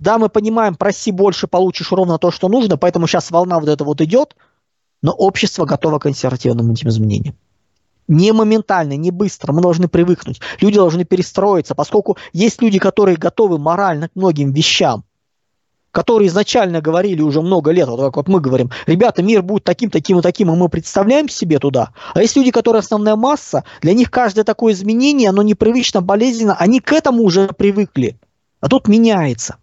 [0.00, 3.84] Да, мы понимаем, проси больше, получишь ровно то, что нужно, поэтому сейчас волна вот эта
[3.84, 4.34] вот идет,
[5.02, 7.36] но общество готово к консервативным этим изменениям.
[8.08, 10.40] Не моментально, не быстро, мы должны привыкнуть.
[10.60, 15.04] Люди должны перестроиться, поскольку есть люди, которые готовы морально к многим вещам.
[15.90, 19.90] которые изначально говорили уже много лет, вот как вот мы говорим, ребята, мир будет таким,
[19.90, 21.92] таким и таким, и мы представляем себе туда.
[22.14, 26.80] А есть люди, которые основная масса, для них каждое такое изменение, оно непривычно, болезненно, они
[26.80, 28.18] к этому уже привыкли.
[28.60, 29.56] А тут меняется.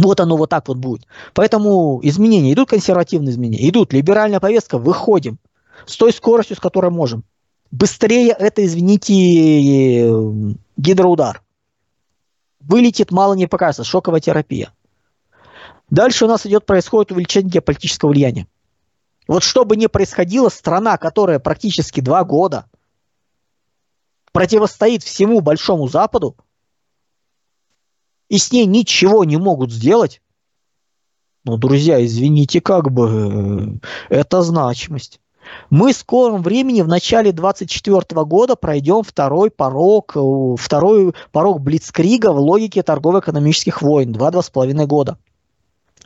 [0.00, 1.06] Вот оно вот так вот будет.
[1.34, 5.38] Поэтому изменения идут, консервативные изменения, идут, либеральная повестка, выходим
[5.86, 7.24] с той скоростью, с которой можем.
[7.70, 10.10] Быстрее это, извините,
[10.76, 11.42] гидроудар.
[12.60, 14.72] Вылетит, мало не покажется, шоковая терапия.
[15.88, 18.46] Дальше у нас идет, происходит увеличение геополитического влияния.
[19.26, 22.66] Вот что бы ни происходило, страна, которая практически два года
[24.32, 26.36] противостоит всему Большому Западу,
[28.30, 30.22] и с ней ничего не могут сделать,
[31.44, 35.20] ну, друзья, извините, как бы это значимость.
[35.68, 42.30] Мы в скором времени, в начале 2024 года, пройдем второй порог, э, второй порог Блицкрига
[42.32, 45.18] в логике торгово-экономических войн, два-два с половиной года.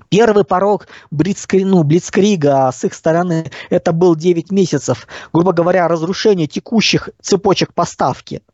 [0.09, 6.47] Первый порог Блицкри, ну, Блицкрига с их стороны это был 9 месяцев, грубо говоря, разрушение
[6.47, 8.41] текущих цепочек поставки–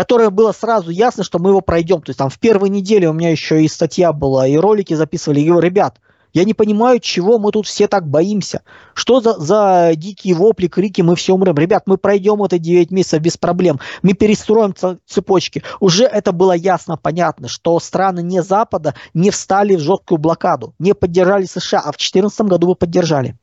[0.00, 2.00] которое было сразу ясно, что мы его пройдем.
[2.00, 5.40] То есть там в первой неделе у меня еще и статья была, и ролики записывали.
[5.40, 6.00] И говорю, ребят,
[6.32, 8.62] я не понимаю, чего мы тут все так боимся.
[8.94, 11.54] Что за, за дикие вопли, крики, мы все умрем.
[11.54, 13.78] Ребят, мы пройдем это 9 месяцев без проблем.
[14.00, 14.74] Мы перестроим
[15.06, 15.62] цепочки.
[15.80, 20.94] Уже это было ясно, понятно, что страны не Запада не встали в жесткую блокаду, не
[20.94, 23.36] поддержали США, а в 2014 году вы поддержали.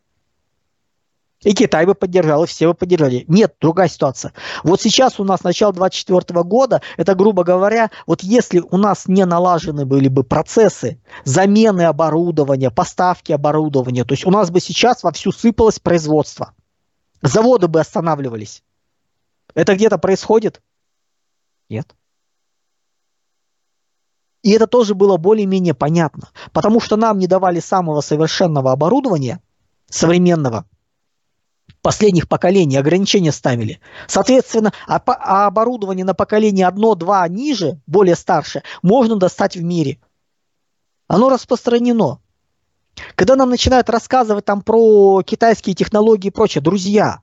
[1.43, 3.23] И Китай бы поддержал, и все бы поддержали.
[3.27, 4.33] Нет, другая ситуация.
[4.63, 9.23] Вот сейчас у нас начало 2024 года, это, грубо говоря, вот если у нас не
[9.25, 15.31] налажены были бы процессы замены оборудования, поставки оборудования, то есть у нас бы сейчас вовсю
[15.31, 16.53] сыпалось производство.
[17.21, 18.63] Заводы бы останавливались.
[19.53, 20.61] Это где-то происходит?
[21.69, 21.95] Нет.
[24.41, 29.39] И это тоже было более-менее понятно, потому что нам не давали самого совершенного оборудования,
[29.89, 30.65] современного–
[31.81, 33.79] последних поколений ограничения ставили.
[34.07, 39.99] Соответственно, а, а оборудование на поколение одно-два ниже, более старше, можно достать в мире.
[41.07, 42.19] Оно распространено.
[43.15, 47.21] Когда нам начинают рассказывать там про китайские технологии и прочее, друзья,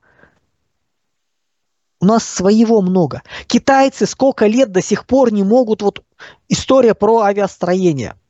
[1.99, 3.23] у нас своего много.
[3.47, 6.03] Китайцы сколько лет до сих пор не могут, вот
[6.49, 8.15] история про авиастроение–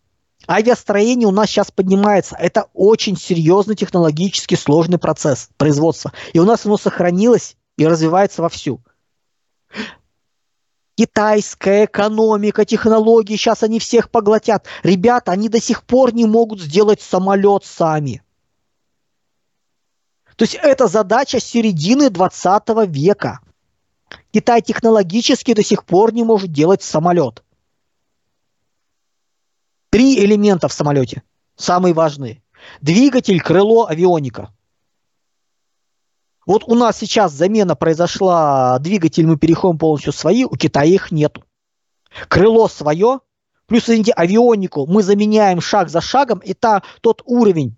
[0.48, 2.36] Авиастроение у нас сейчас поднимается.
[2.38, 6.12] Это очень серьезный технологически сложный процесс производства.
[6.34, 8.82] И у нас оно сохранилось и развивается вовсю.
[10.96, 14.66] Китайская экономика, технологии, сейчас они всех поглотят.
[14.84, 18.22] Ребята, они до сих пор не могут сделать самолет сами.
[20.38, 23.40] То есть это задача середины 20 века.
[24.32, 27.45] Китай технологически до сих пор не может делать самолет.
[29.96, 31.24] Три элемента в самолете,
[31.56, 32.44] самые важные.
[32.82, 34.54] Двигатель, крыло, авионика.
[36.46, 41.46] Вот у нас сейчас замена произошла, двигатель мы переходим полностью свои, у Китая их нету.
[42.28, 43.22] Крыло свое,
[43.68, 47.78] плюс извините, авионику мы заменяем шаг за шагом, и та, тот уровень,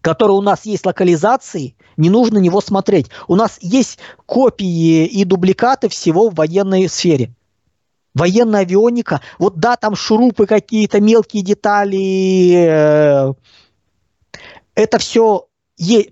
[0.00, 3.10] который у нас есть локализации, не нужно на него смотреть.
[3.28, 7.32] У нас есть копии и дубликаты всего в военной сфере
[8.14, 13.34] военная авионика, вот да, там шурупы какие-то, мелкие детали, э,
[14.74, 15.46] это все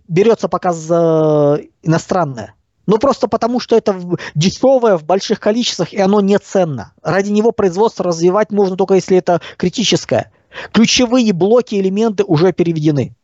[0.08, 2.54] берется пока за иностранное.
[2.86, 4.00] Ну, просто потому, что это
[4.34, 6.92] дешевое в больших количествах, и оно не ценно.
[7.02, 10.32] Ради него производство развивать можно только если это критическое.
[10.72, 13.14] Ключевые блоки, элементы уже переведены.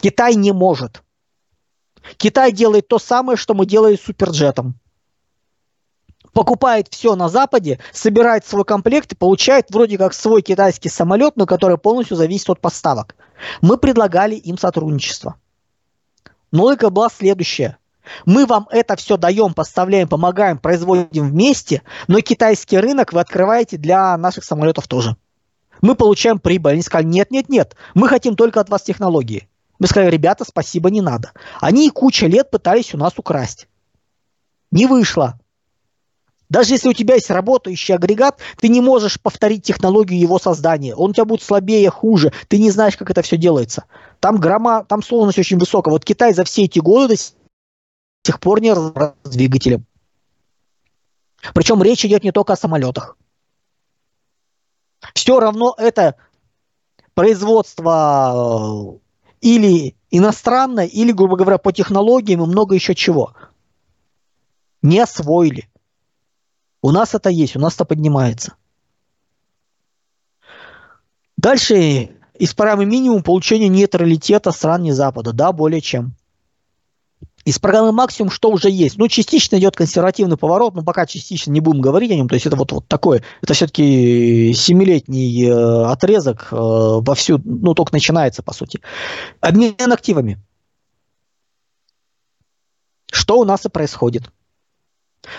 [0.00, 1.02] Китай не может.
[2.16, 4.78] Китай делает то самое, что мы делали с суперджетом
[6.36, 11.46] покупает все на Западе, собирает свой комплект и получает вроде как свой китайский самолет, но
[11.46, 13.16] который полностью зависит от поставок.
[13.62, 15.36] Мы предлагали им сотрудничество.
[16.52, 17.78] Но логика была следующая.
[18.26, 24.14] Мы вам это все даем, поставляем, помогаем, производим вместе, но китайский рынок вы открываете для
[24.18, 25.16] наших самолетов тоже.
[25.80, 26.72] Мы получаем прибыль.
[26.72, 29.48] Они сказали, нет, нет, нет, мы хотим только от вас технологии.
[29.78, 31.32] Мы сказали, ребята, спасибо, не надо.
[31.62, 33.68] Они куча лет пытались у нас украсть.
[34.70, 35.40] Не вышло.
[36.48, 40.94] Даже если у тебя есть работающий агрегат, ты не можешь повторить технологию его создания.
[40.94, 42.32] Он у тебя будет слабее, хуже.
[42.48, 43.84] Ты не знаешь, как это все делается.
[44.20, 45.92] Там грамма, там сложность очень высокая.
[45.92, 49.86] Вот Китай за все эти годы до сих пор не разобрался с двигателем.
[51.52, 53.16] Причем речь идет не только о самолетах.
[55.14, 56.16] Все равно это
[57.14, 58.98] производство э,
[59.40, 63.34] или иностранное, или, грубо говоря, по технологиям и много еще чего.
[64.82, 65.68] Не освоили.
[66.86, 68.54] У нас это есть, у нас это поднимается.
[71.36, 72.10] Дальше
[72.54, 75.32] программы минимум получение нейтралитета стран не Запада.
[75.32, 76.14] Да, более чем.
[77.44, 78.98] Из программы максимум что уже есть?
[78.98, 82.28] Ну, частично идет консервативный поворот, но пока частично не будем говорить о нем.
[82.28, 87.74] То есть это вот, вот такое, это все-таки семилетний э, отрезок э, во всю, ну,
[87.74, 88.80] только начинается, по сути.
[89.40, 90.38] Обмен активами.
[93.10, 94.30] Что у нас и происходит.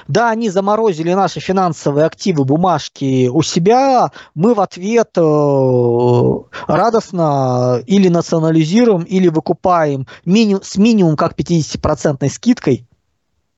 [0.07, 6.33] Да, они заморозили наши финансовые активы, бумажки у себя, мы в ответ э,
[6.67, 12.87] радостно или национализируем, или выкупаем мини, с минимум как 50% скидкой,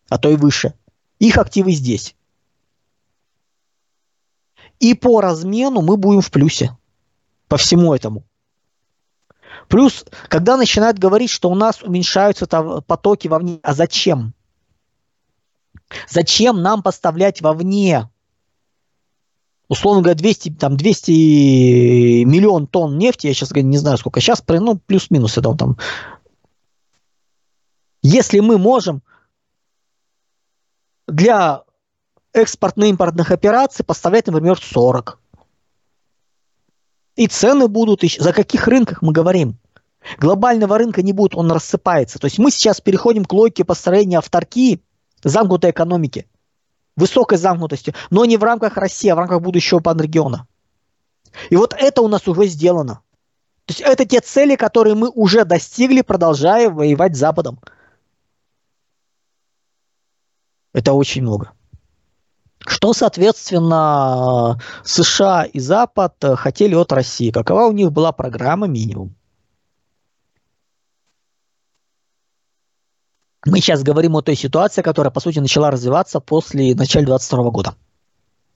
[0.09, 0.73] а то и выше,
[1.19, 2.15] их активы здесь.
[4.79, 6.77] И по размену мы будем в плюсе
[7.47, 8.23] по всему этому.
[9.67, 14.33] Плюс, когда начинают говорить, что у нас уменьшаются потоки вовне, а зачем?
[16.07, 18.09] Зачем нам поставлять вовне,
[19.67, 24.77] условно говоря, 200, там, 200 миллион тонн нефти, я сейчас не знаю сколько, сейчас, ну,
[24.77, 25.77] плюс-минус это там.
[28.01, 29.01] Если мы можем
[31.07, 31.63] для
[32.33, 35.19] экспортно-импортных операций поставлять, например, 40.
[37.15, 39.57] И цены будут, за каких рынках мы говорим?
[40.17, 42.19] Глобального рынка не будет, он рассыпается.
[42.19, 44.81] То есть мы сейчас переходим к логике построения авторки,
[45.23, 46.27] замкнутой экономики,
[46.95, 50.47] высокой замкнутости, но не в рамках России, а в рамках будущего панрегиона.
[51.49, 53.01] И вот это у нас уже сделано.
[53.65, 57.59] То есть это те цели, которые мы уже достигли, продолжая воевать с Западом.
[60.73, 61.51] Это очень много.
[62.59, 67.31] Что, соответственно, США и Запад хотели от России?
[67.31, 69.15] Какова у них была программа минимум?
[73.45, 77.75] Мы сейчас говорим о той ситуации, которая, по сути, начала развиваться после начала 2022 года.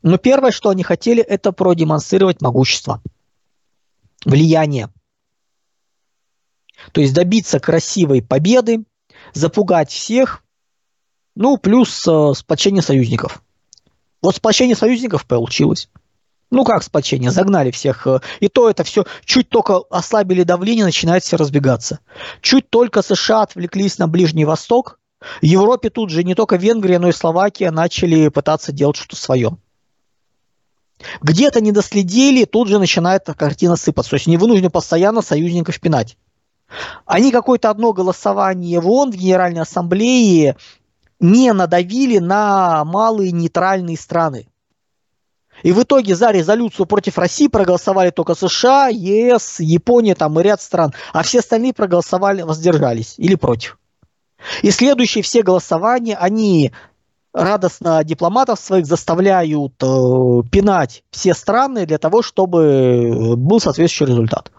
[0.01, 3.01] Но первое, что они хотели, это продемонстрировать могущество,
[4.25, 4.89] влияние.
[6.91, 8.83] То есть добиться красивой победы,
[9.33, 10.43] запугать всех,
[11.35, 13.41] ну, плюс э, сплочение союзников.
[14.21, 15.89] Вот сплочение союзников получилось.
[16.53, 17.31] Ну как сплочение?
[17.31, 18.05] Загнали всех.
[18.05, 21.99] Э, и то это все, чуть только ослабили давление, начинает все разбегаться.
[22.41, 24.99] Чуть только США отвлеклись на Ближний Восток,
[25.41, 29.57] в Европе тут же не только Венгрия, но и Словакия начали пытаться делать что-то свое.
[31.23, 34.11] Где-то не доследили, тут же начинает картина сыпаться.
[34.11, 36.17] То есть не вынуждены постоянно союзников пинать.
[37.07, 40.55] Они какое-то одно голосование в ООН, в Генеральной Ассамблее
[41.19, 44.47] не надавили на малые нейтральные страны.
[45.63, 50.61] И в итоге за резолюцию против России проголосовали только США, ЕС, Япония там и ряд
[50.61, 53.79] стран, а все остальные проголосовали, воздержались или против.
[54.61, 56.73] И следующие все голосования, они
[57.33, 64.51] радостно дипломатов своих заставляют э, пинать все страны для того, чтобы был соответствующий результат.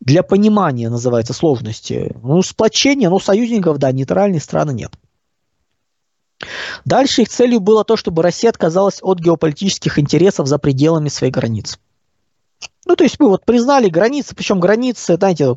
[0.00, 2.16] Для понимания называется сложности.
[2.22, 4.92] Ну, сплочение, но союзников, да, нейтральные страны нет.
[6.84, 11.78] Дальше их целью было то, чтобы Россия отказалась от геополитических интересов за пределами своих границ.
[12.86, 15.56] Ну, то есть мы вот признали границы, причем границы, знаете,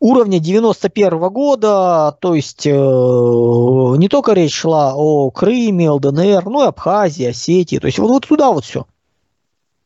[0.00, 6.68] уровня 91 года, то есть э, не только речь шла о Крыме, ЛДНР, но и
[6.68, 8.86] Абхазии, Осетии, то есть вот, вот туда вот все.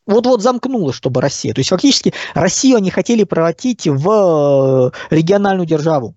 [0.06, 1.52] Вот-вот замкнуло, чтобы Россия.
[1.52, 6.14] То есть фактически Россию они хотели превратить в э, региональную державу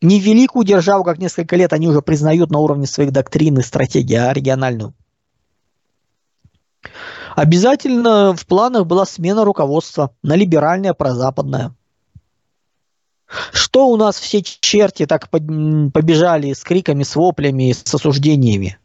[0.00, 4.14] не великую державу, как несколько лет они уже признают на уровне своих доктрин и стратегий,
[4.14, 4.94] а региональную.
[7.36, 11.74] Обязательно в планах была смена руководства на либеральное, прозападное.
[13.52, 18.78] Что у нас все черти так побежали с криками, с воплями, с осуждениями?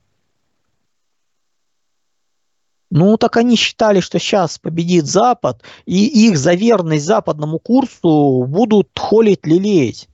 [2.91, 8.89] Ну, так они считали, что сейчас победит Запад, и их за верность западному курсу будут
[8.95, 10.07] холить, лелеять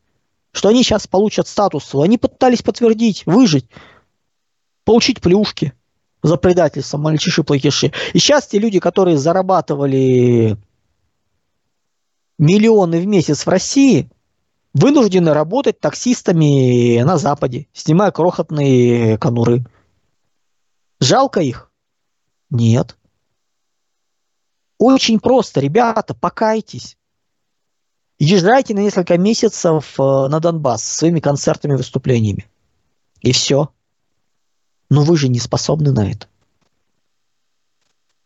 [0.52, 1.94] что они сейчас получат статус.
[1.96, 3.66] Они пытались подтвердить, выжить,
[4.84, 5.74] получить плюшки
[6.22, 7.92] за предательство, мальчиши плохиши.
[8.14, 10.58] И сейчас те люди, которые зарабатывали
[12.38, 14.10] миллионы в месяц в России,
[14.74, 19.66] вынуждены работать таксистами на Западе, снимая крохотные конуры.
[21.00, 21.72] Жалко их?
[22.50, 22.98] Нет.
[24.78, 26.98] Очень просто, ребята, покайтесь.
[28.24, 32.48] Езжайте на несколько месяцев э, на Донбасс с своими концертами, выступлениями.
[33.22, 33.70] И все.
[34.92, 36.28] Но вы же не способны на это.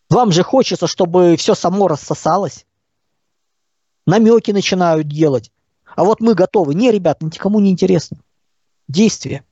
[0.10, 2.66] Вам же хочется, чтобы все само рассосалось.
[4.06, 5.50] Намеки начинают делать.
[5.96, 6.76] А вот мы готовы.
[6.76, 8.18] Не, ребят, никому не интересно.
[8.90, 9.46] Действие.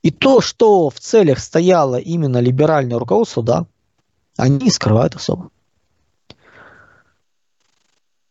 [0.00, 3.66] И то, что в целях стояло именно либеральное руководство, да,
[4.38, 5.50] они не скрывают особо.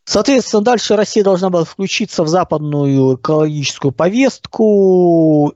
[0.06, 5.54] Соответственно, дальше Россия должна была включиться в западную экологическую повестку,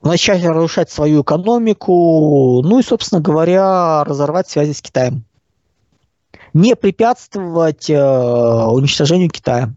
[0.00, 5.24] начать разрушать свою экономику, ну и, собственно говоря, разорвать связи с Китаем.
[6.54, 9.74] Не препятствовать э, уничтожению Китая.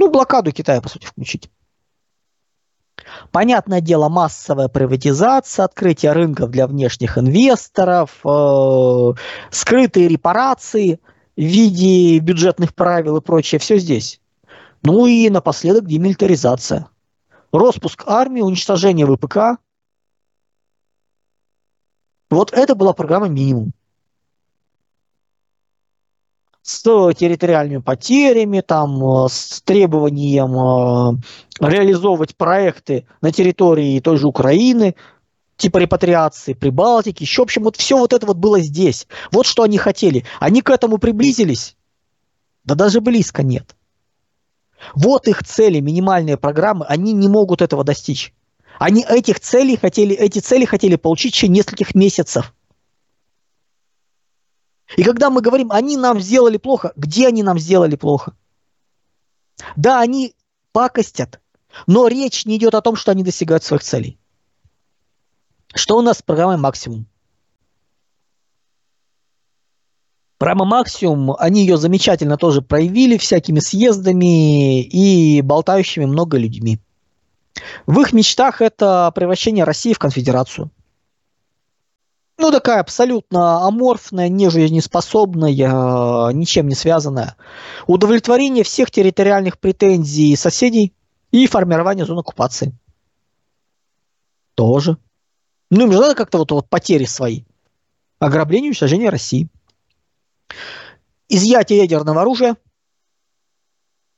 [0.00, 1.48] Ну, блокаду Китая, по сути, включить.
[3.30, 9.12] Понятное дело, массовая приватизация, открытие рынков для внешних инвесторов, э,
[9.50, 10.98] скрытые репарации
[11.36, 14.20] в виде бюджетных правил и прочее, все здесь.
[14.82, 16.88] Ну и напоследок демилитаризация.
[17.52, 19.60] Роспуск армии, уничтожение ВПК.
[22.30, 23.72] Вот это была программа минимум
[26.64, 26.82] с
[27.12, 34.96] территориальными потерями, там, э, с требованием э, реализовывать проекты на территории той же Украины,
[35.64, 39.06] типа репатриации, Прибалтики, еще, в общем, вот все вот это вот было здесь.
[39.32, 40.26] Вот что они хотели.
[40.38, 41.74] Они к этому приблизились?
[42.64, 43.74] Да даже близко нет.
[44.94, 48.34] Вот их цели, минимальные программы, они не могут этого достичь.
[48.78, 52.52] Они этих целей хотели, эти цели хотели получить в нескольких месяцев.
[54.98, 58.36] И когда мы говорим, они нам сделали плохо, где они нам сделали плохо?
[59.76, 60.34] Да, они
[60.72, 61.40] пакостят,
[61.86, 64.18] но речь не идет о том, что они достигают своих целей.
[65.74, 67.06] Что у нас с программой «Максимум»?
[70.38, 76.80] Программа «Максимум», они ее замечательно тоже проявили всякими съездами и болтающими много людьми.
[77.86, 80.70] В их мечтах это превращение России в конфедерацию–
[82.36, 87.36] ну, такая абсолютно аморфная, нежизнеспособная, ничем не связанная.
[87.86, 90.92] Удовлетворение всех территориальных претензий соседей
[91.30, 92.76] и формирование зон оккупации.
[94.56, 94.98] Тоже.
[95.70, 97.44] Ну, им же надо как-то вот, вот потери свои.
[98.18, 99.48] Ограбление и уничтожение России.
[101.28, 102.56] Изъятие ядерного оружия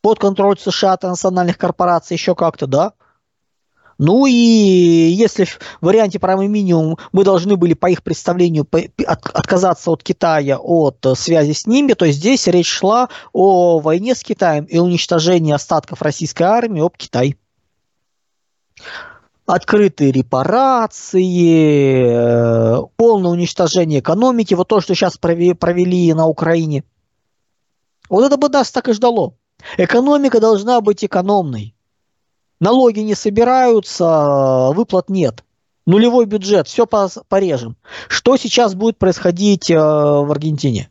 [0.01, 2.92] под контроль США, национальных корпораций, еще как-то, да.
[3.99, 8.68] Ну и если в варианте программы минимум мы должны были по их представлению
[9.07, 14.22] отказаться от Китая, от э, связи с ними, то здесь речь шла о войне с
[14.22, 17.36] Китаем и уничтожении остатков российской армии об Китай.
[19.47, 21.22] Открытые репарации,
[22.05, 26.82] э, полное уничтожение экономики, вот то, что сейчас провели на Украине.
[28.09, 29.34] Вот это бы нас так и ждало.
[29.78, 31.76] Экономика должна быть экономной.
[32.59, 35.44] Налоги не собираются, выплат нет.
[35.86, 37.76] Нулевой бюджет, все порежем.
[38.09, 40.90] Что сейчас будет происходить э, в Аргентине?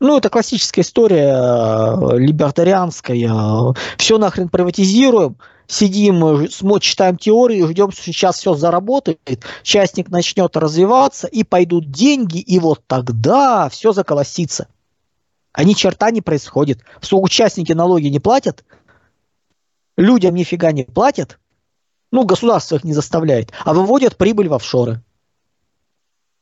[0.00, 3.74] Ну, это классическая история, э, либертарианская.
[3.98, 5.36] Все нахрен приватизируем,
[5.68, 6.48] сидим, э,
[6.80, 12.82] читаем теорию, ждем, что сейчас все заработает, частник начнет развиваться, и пойдут деньги, и вот
[12.86, 14.68] тогда все заколосится.
[15.52, 16.80] А ни черта не происходит.
[17.00, 18.64] Что участники налоги не платят,
[19.96, 21.38] людям нифига не платят,
[22.12, 25.02] ну, государство их не заставляет, а выводят прибыль в офшоры.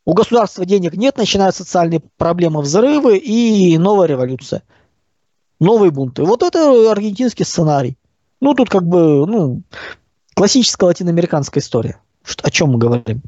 [0.04, 4.62] У государства денег нет, начинают социальные проблемы, взрывы и новая революция.
[5.60, 6.24] Новые бунты.
[6.24, 7.96] Вот это аргентинский сценарий.
[8.44, 9.62] Ну, тут как бы, ну,
[10.34, 11.98] классическая латиноамериканская история.
[12.22, 13.22] Что, о чем мы говорим?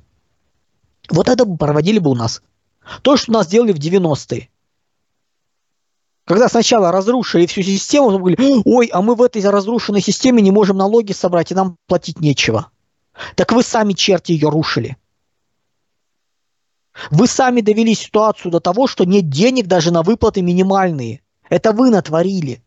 [1.09, 2.43] Вот это проводили бы у нас.
[3.01, 4.51] То, что у нас делали в 90-е.
[6.27, 10.51] Когда сначала разрушили всю систему, мы говорили, ой, а мы в этой разрушенной системе не
[10.51, 12.71] можем налоги собрать, и нам платить нечего.
[13.37, 14.99] Так вы сами, черти, ее рушили.
[17.11, 21.23] Вы сами довели ситуацию до того, что нет денег даже на выплаты минимальные.
[21.49, 22.63] Это вы натворили.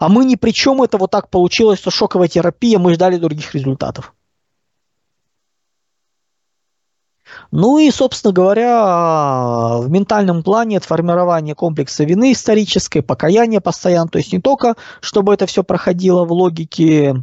[0.00, 3.54] А мы ни при чем это вот так получилось, что шоковая терапия, мы ждали других
[3.54, 4.14] результатов.
[7.50, 14.16] Ну и, собственно говоря, в ментальном плане это формирование комплекса вины исторической, покаяние постоянно, то
[14.16, 17.22] есть не только, чтобы это все проходило в логике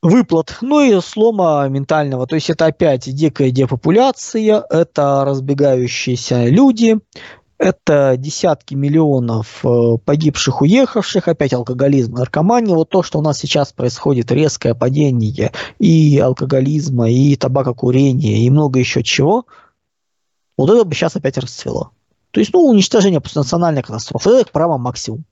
[0.00, 2.26] выплат, ну и слома ментального.
[2.26, 6.98] То есть это опять дикая депопуляция, это разбегающиеся люди,
[7.58, 12.74] это десятки миллионов э, погибших, уехавших, опять алкоголизм, наркомания.
[12.74, 18.78] Вот то, что у нас сейчас происходит, резкое падение и алкоголизма, и табакокурения, и много
[18.78, 19.46] еще чего,
[20.56, 21.92] вот это бы сейчас опять расцвело.
[22.30, 25.24] То есть, ну, уничтожение после национальной катастрофы, это их право максимум.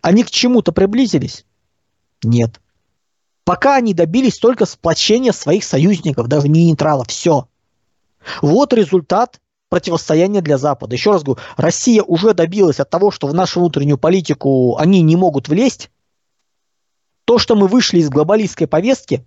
[0.00, 1.44] Они к чему-то приблизились?
[2.24, 2.60] Нет.
[3.44, 7.48] Пока они добились только сплочения своих союзников, даже не нейтралов, все.
[8.40, 9.40] Вот результат
[9.72, 10.94] противостояние для Запада.
[10.94, 15.16] Еще раз говорю, Россия уже добилась от того, что в нашу внутреннюю политику они не
[15.16, 15.88] могут влезть.
[17.24, 19.24] То, что мы вышли из глобалистской повестки,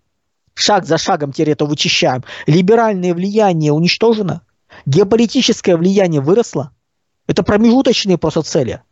[0.53, 4.43] шаг за шагом теперь это вычищаем, либеральное влияние уничтожено,
[4.85, 6.69] геополитическое влияние выросло.
[7.25, 8.83] Это промежуточные просто цели.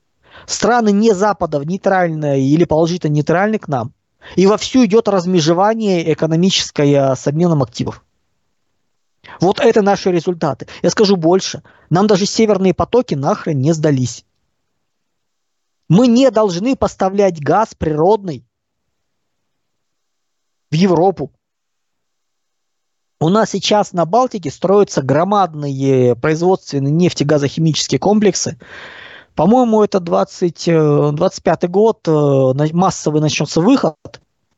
[0.47, 3.93] Страны не Запада, нейтральные или положительно нейтральны к нам.
[4.35, 8.03] И вовсю идет размежевание экономическое с обменом активов.
[9.39, 10.67] Вот это наши результаты.
[10.81, 11.63] Я скажу больше.
[11.89, 14.25] Нам даже северные потоки нахрен не сдались.
[15.89, 18.45] Мы не должны поставлять газ природный
[20.71, 21.31] в Европу.
[23.19, 28.57] У нас сейчас на Балтике строятся громадные производственные нефтегазохимические комплексы.
[29.35, 33.95] По-моему, это 20, 25 э, год, э, массовый начнется выход.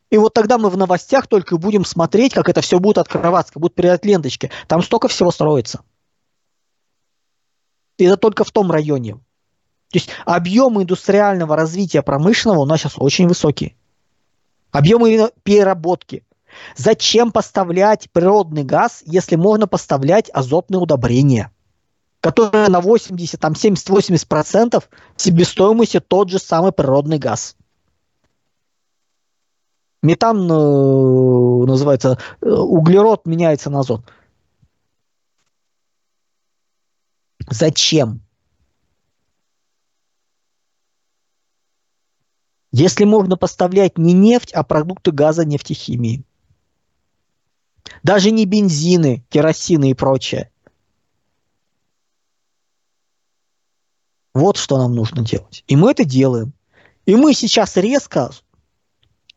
[0.10, 3.62] И вот тогда мы в новостях только будем смотреть, как это все будет открываться, как
[3.62, 4.52] будут передать ленточки.
[4.68, 5.82] Там столько всего строится.
[7.98, 9.16] И это только в том районе.
[9.16, 13.76] То есть объемы индустриального развития промышленного у нас сейчас очень высокие.
[14.72, 16.24] Объемы переработки.
[16.76, 21.52] Зачем поставлять природный газ, если можно поставлять азотные удобрения,
[22.22, 24.84] которые на 80, там 70-80%
[25.16, 27.56] себестоимости тот же самый природный газ?
[30.06, 34.02] Метан э, называется, э, углерод меняется на азот.
[37.50, 38.22] Зачем?
[42.72, 46.24] Если можно поставлять не нефть, а продукты газа нефтехимии.
[48.04, 50.52] Даже не бензины, керосины и прочее.
[54.34, 55.64] Вот что нам нужно делать.
[55.68, 56.52] И мы это делаем.
[57.06, 58.32] И мы сейчас резко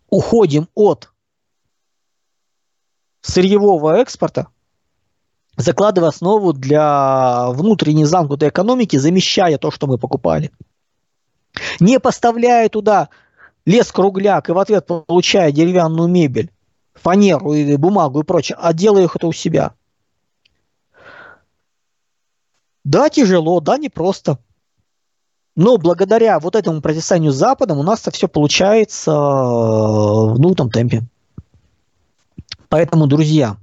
[0.08, 1.10] уходим от
[3.20, 4.48] сырьевого экспорта,
[5.56, 10.50] закладывая основу для внутренней замкнутой экономики, замещая то, что мы покупали.
[11.80, 13.08] Не поставляя туда
[13.66, 16.50] лес-кругляк и в ответ получая деревянную мебель,
[16.94, 19.74] фанеру и бумагу и прочее, а делая их это у себя.
[22.84, 24.38] Да, тяжело, да, непросто.
[25.58, 30.70] Но благодаря вот этому противостоянию с Западом у нас это все получается э, в нужном
[30.70, 31.02] темпе.
[32.68, 33.56] Поэтому, друзья,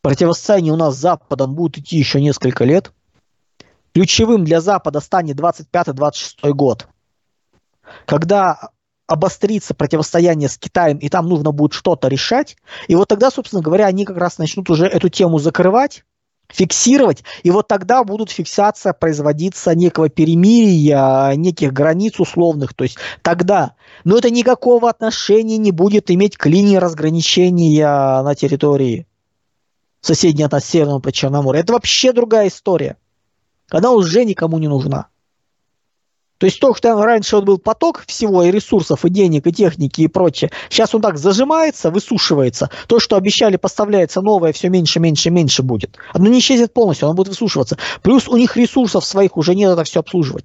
[0.00, 2.90] противостояние у нас с Западом будет идти еще несколько лет.
[3.92, 6.88] Ключевым для Запада станет 25-26 год,
[8.06, 8.70] когда
[9.06, 12.56] обострится противостояние с Китаем, и там нужно будет что-то решать.
[12.86, 16.06] И вот тогда, собственно говоря, они как раз начнут уже эту тему закрывать,
[16.50, 23.74] фиксировать, и вот тогда будут фиксация производиться некого перемирия, неких границ условных, то есть тогда.
[24.04, 29.06] Но это никакого отношения не будет иметь к линии разграничения на территории
[30.00, 31.60] соседней от нас Северного Причерноморья.
[31.60, 32.96] Это вообще другая история.
[33.70, 35.08] Она уже никому не нужна.
[36.38, 40.02] То есть то, что раньше вот был поток всего и ресурсов, и денег, и техники,
[40.02, 42.70] и прочее, сейчас он так зажимается, высушивается.
[42.86, 45.96] То, что обещали, поставляется новое, все меньше, меньше, меньше будет.
[46.14, 47.76] Оно не исчезнет полностью, оно будет высушиваться.
[48.02, 50.44] Плюс у них ресурсов своих уже нет это все обслуживать.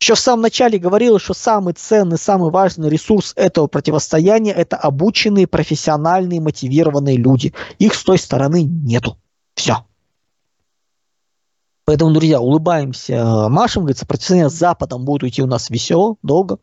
[0.00, 5.46] Еще в самом начале говорилось, что самый ценный, самый важный ресурс этого противостояния– это обученные,
[5.46, 7.54] профессиональные, мотивированные люди.
[7.78, 9.16] Их с той стороны нету.
[9.54, 9.86] Все.
[11.84, 16.58] Поэтому, друзья, улыбаемся, машем, говорится, противостояние с Западом будет идти у нас весело, долго.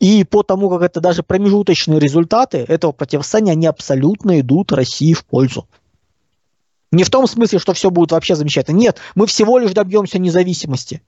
[0.00, 5.24] И по тому, как это даже промежуточные результаты этого противостояния, они абсолютно идут России в
[5.26, 5.68] пользу.
[6.92, 8.78] Не в том смысле, что все будет вообще замечательно.
[8.78, 11.02] Нет, мы всего лишь добьемся независимости.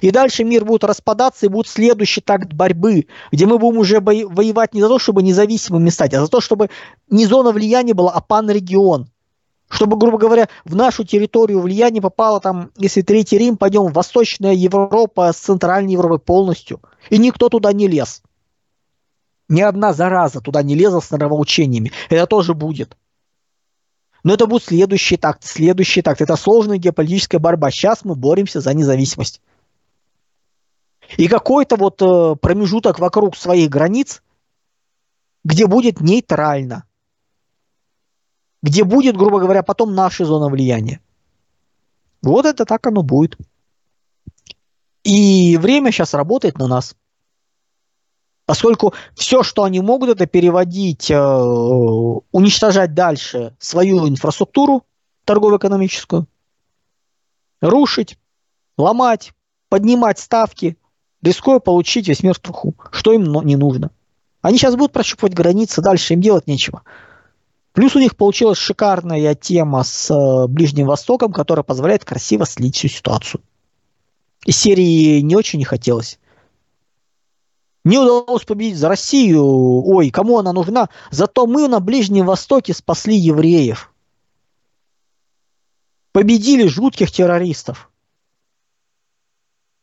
[0.00, 4.74] И дальше мир будет распадаться, и будет следующий такт борьбы, где мы будем уже воевать
[4.74, 6.70] не за то, чтобы независимыми стать, а за то, чтобы
[7.08, 9.08] не зона влияния была, а пан-регион
[9.68, 15.32] чтобы, грубо говоря, в нашу территорию влияние попало там, если Третий Рим, пойдем Восточная Европа
[15.32, 18.22] с Центральной Европой полностью, и никто туда не лез.
[19.48, 21.92] Ни одна зараза туда не лезла с нравоучениями.
[22.08, 22.96] Это тоже будет.
[24.24, 26.20] Но это будет следующий такт, следующий такт.
[26.20, 27.70] Это сложная геополитическая борьба.
[27.70, 29.40] Сейчас мы боремся за независимость.
[31.16, 34.22] И какой-то вот э, промежуток вокруг своих границ,
[35.44, 36.85] где будет нейтрально
[38.66, 41.00] где будет, грубо говоря, потом наша зона влияния.
[42.20, 43.38] Вот это так оно будет.
[45.04, 46.96] И время сейчас работает на нас.
[48.44, 54.84] Поскольку все, что они могут, это переводить, э, уничтожать дальше свою инфраструктуру
[55.24, 56.26] торгово-экономическую,
[57.60, 58.18] рушить,
[58.76, 59.32] ломать,
[59.68, 60.76] поднимать ставки,
[61.22, 63.92] рискуя получить весь мир в труху, что им не нужно.
[64.42, 66.82] Они сейчас будут прощупывать границы, дальше им делать нечего.
[67.76, 72.88] Плюс у них получилась шикарная тема с э, Ближним Востоком, которая позволяет красиво слить всю
[72.88, 73.42] ситуацию.
[74.46, 76.18] Из серии не очень не хотелось.
[77.84, 79.44] Не удалось победить за Россию.
[79.44, 80.88] Ой, кому она нужна?
[81.10, 83.92] Зато мы на Ближнем Востоке спасли евреев.
[86.12, 87.90] Победили жутких террористов.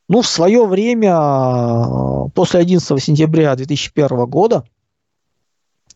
[0.09, 4.65] Ну, в свое время, после 11 сентября 2001 года,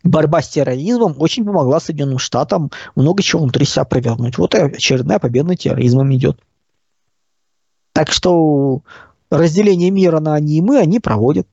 [0.08, 4.38] борьба с терроризмом очень помогла Соединенным Штатам много чего внутри себя провернуть.
[4.38, 6.40] Вот очередная победа над терроризмом идет.
[7.94, 8.82] Так что
[9.30, 11.48] разделение мира на они и мы они проводят.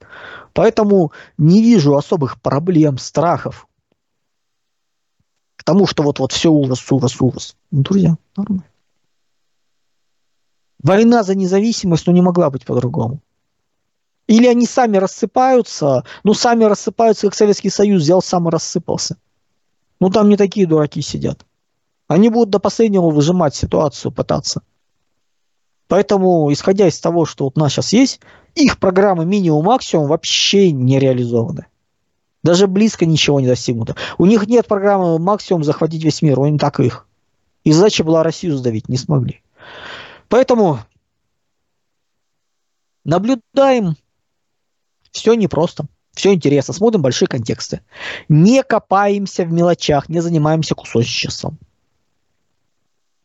[0.53, 3.67] Поэтому не вижу особых проблем, страхов
[5.57, 7.57] к тому, что вот-вот все ужас, ужас, ужас.
[7.71, 8.65] Ну, друзья, нормально.
[10.83, 13.21] Война за независимость, ну, не могла быть по-другому.
[14.27, 19.17] Или они сами рассыпаются, ну, сами рассыпаются, как Советский Союз взял, сам рассыпался.
[20.01, 21.45] Ну, там не такие дураки сидят.
[22.09, 24.63] Они будут до последнего выжимать ситуацию, пытаться.
[25.89, 28.21] Поэтому, исходя из того, что вот у нас сейчас есть,
[28.55, 31.67] их программы минимум-максимум вообще не реализованы.
[32.43, 33.97] Даже близко ничего не достигнуто.
[34.19, 37.07] У них нет программы максимум захватить весь мир, у них так их.
[37.65, 39.43] И задача была Россию сдавить, не смогли.
[40.29, 40.79] Поэтому
[43.05, 43.97] наблюдаем.
[45.15, 45.87] Все непросто.
[46.13, 46.75] Все интересно.
[46.75, 47.81] Смотрим большие контексты.
[48.29, 51.59] Не копаемся в мелочах, не занимаемся кусочничеством.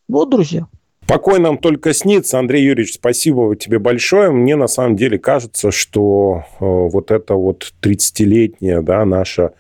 [0.08, 0.68] Вот, друзья.
[1.08, 2.38] Покой нам только снится.
[2.38, 4.30] Андрей Юрьевич, спасибо тебе большое.
[4.30, 9.54] Мне на самом деле кажется, что э, вот это вот 30-летняя да, наша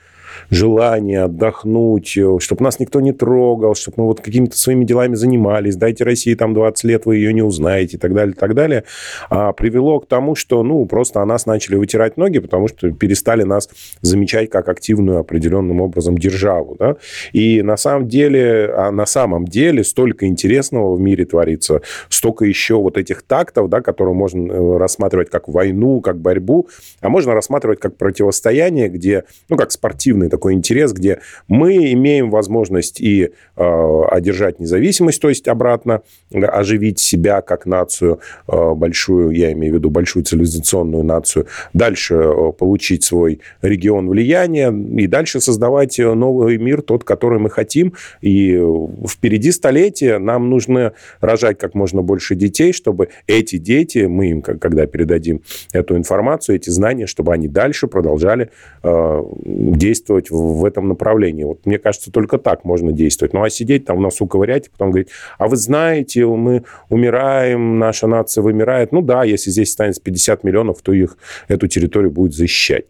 [0.49, 5.75] желание отдохнуть, э, чтобы нас никто не трогал, чтобы мы вот какими-то своими делами занимались,
[5.75, 8.83] дайте России там 20 лет, вы ее не узнаете и так далее, и так далее,
[9.29, 13.43] а, привело к тому, что, ну, просто о нас начали вытирать ноги, потому что перестали
[13.43, 13.69] нас
[14.01, 16.97] замечать как активную определенным образом державу, да,
[17.33, 22.75] и на самом деле, а на самом деле столько интересного в мире творится, столько еще
[22.75, 26.67] вот этих тактов, да, которые можно э, рассматривать как войну, как борьбу,
[27.01, 32.99] а можно рассматривать как противостояние, где, ну, как спортивный такой интерес, где мы имеем возможность
[32.99, 36.01] и э, одержать независимость, то есть обратно
[36.33, 42.51] оживить себя как нацию э, большую, я имею в виду большую цивилизационную нацию, дальше э,
[42.57, 47.93] получить свой регион влияния и дальше создавать новый мир, тот, который мы хотим.
[48.21, 48.59] И
[49.07, 54.85] впереди столетия нам нужно рожать как можно больше детей, чтобы эти дети, мы им, когда
[54.85, 55.41] передадим
[55.71, 58.49] эту информацию, эти знания, чтобы они дальше продолжали
[58.83, 61.43] э, действовать действовать в, этом направлении.
[61.43, 63.33] Вот мне кажется, только так можно действовать.
[63.33, 68.07] Ну, а сидеть там носу ковырять и потом говорить, а вы знаете, мы умираем, наша
[68.07, 68.91] нация вымирает.
[68.91, 72.85] Ну да, если здесь станет 50 миллионов, то их эту территорию будет защищать.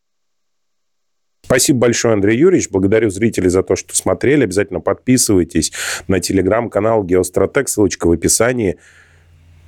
[1.45, 2.70] Спасибо большое, Андрей Юрьевич.
[2.70, 4.43] Благодарю зрителей за то, что смотрели.
[4.43, 5.72] Обязательно подписывайтесь
[6.07, 7.70] на телеграм-канал Геостратег.
[7.70, 8.78] Ссылочка в описании.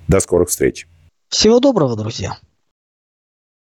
[0.08, 0.88] До скорых встреч.
[1.30, 2.38] Всего доброго, друзья.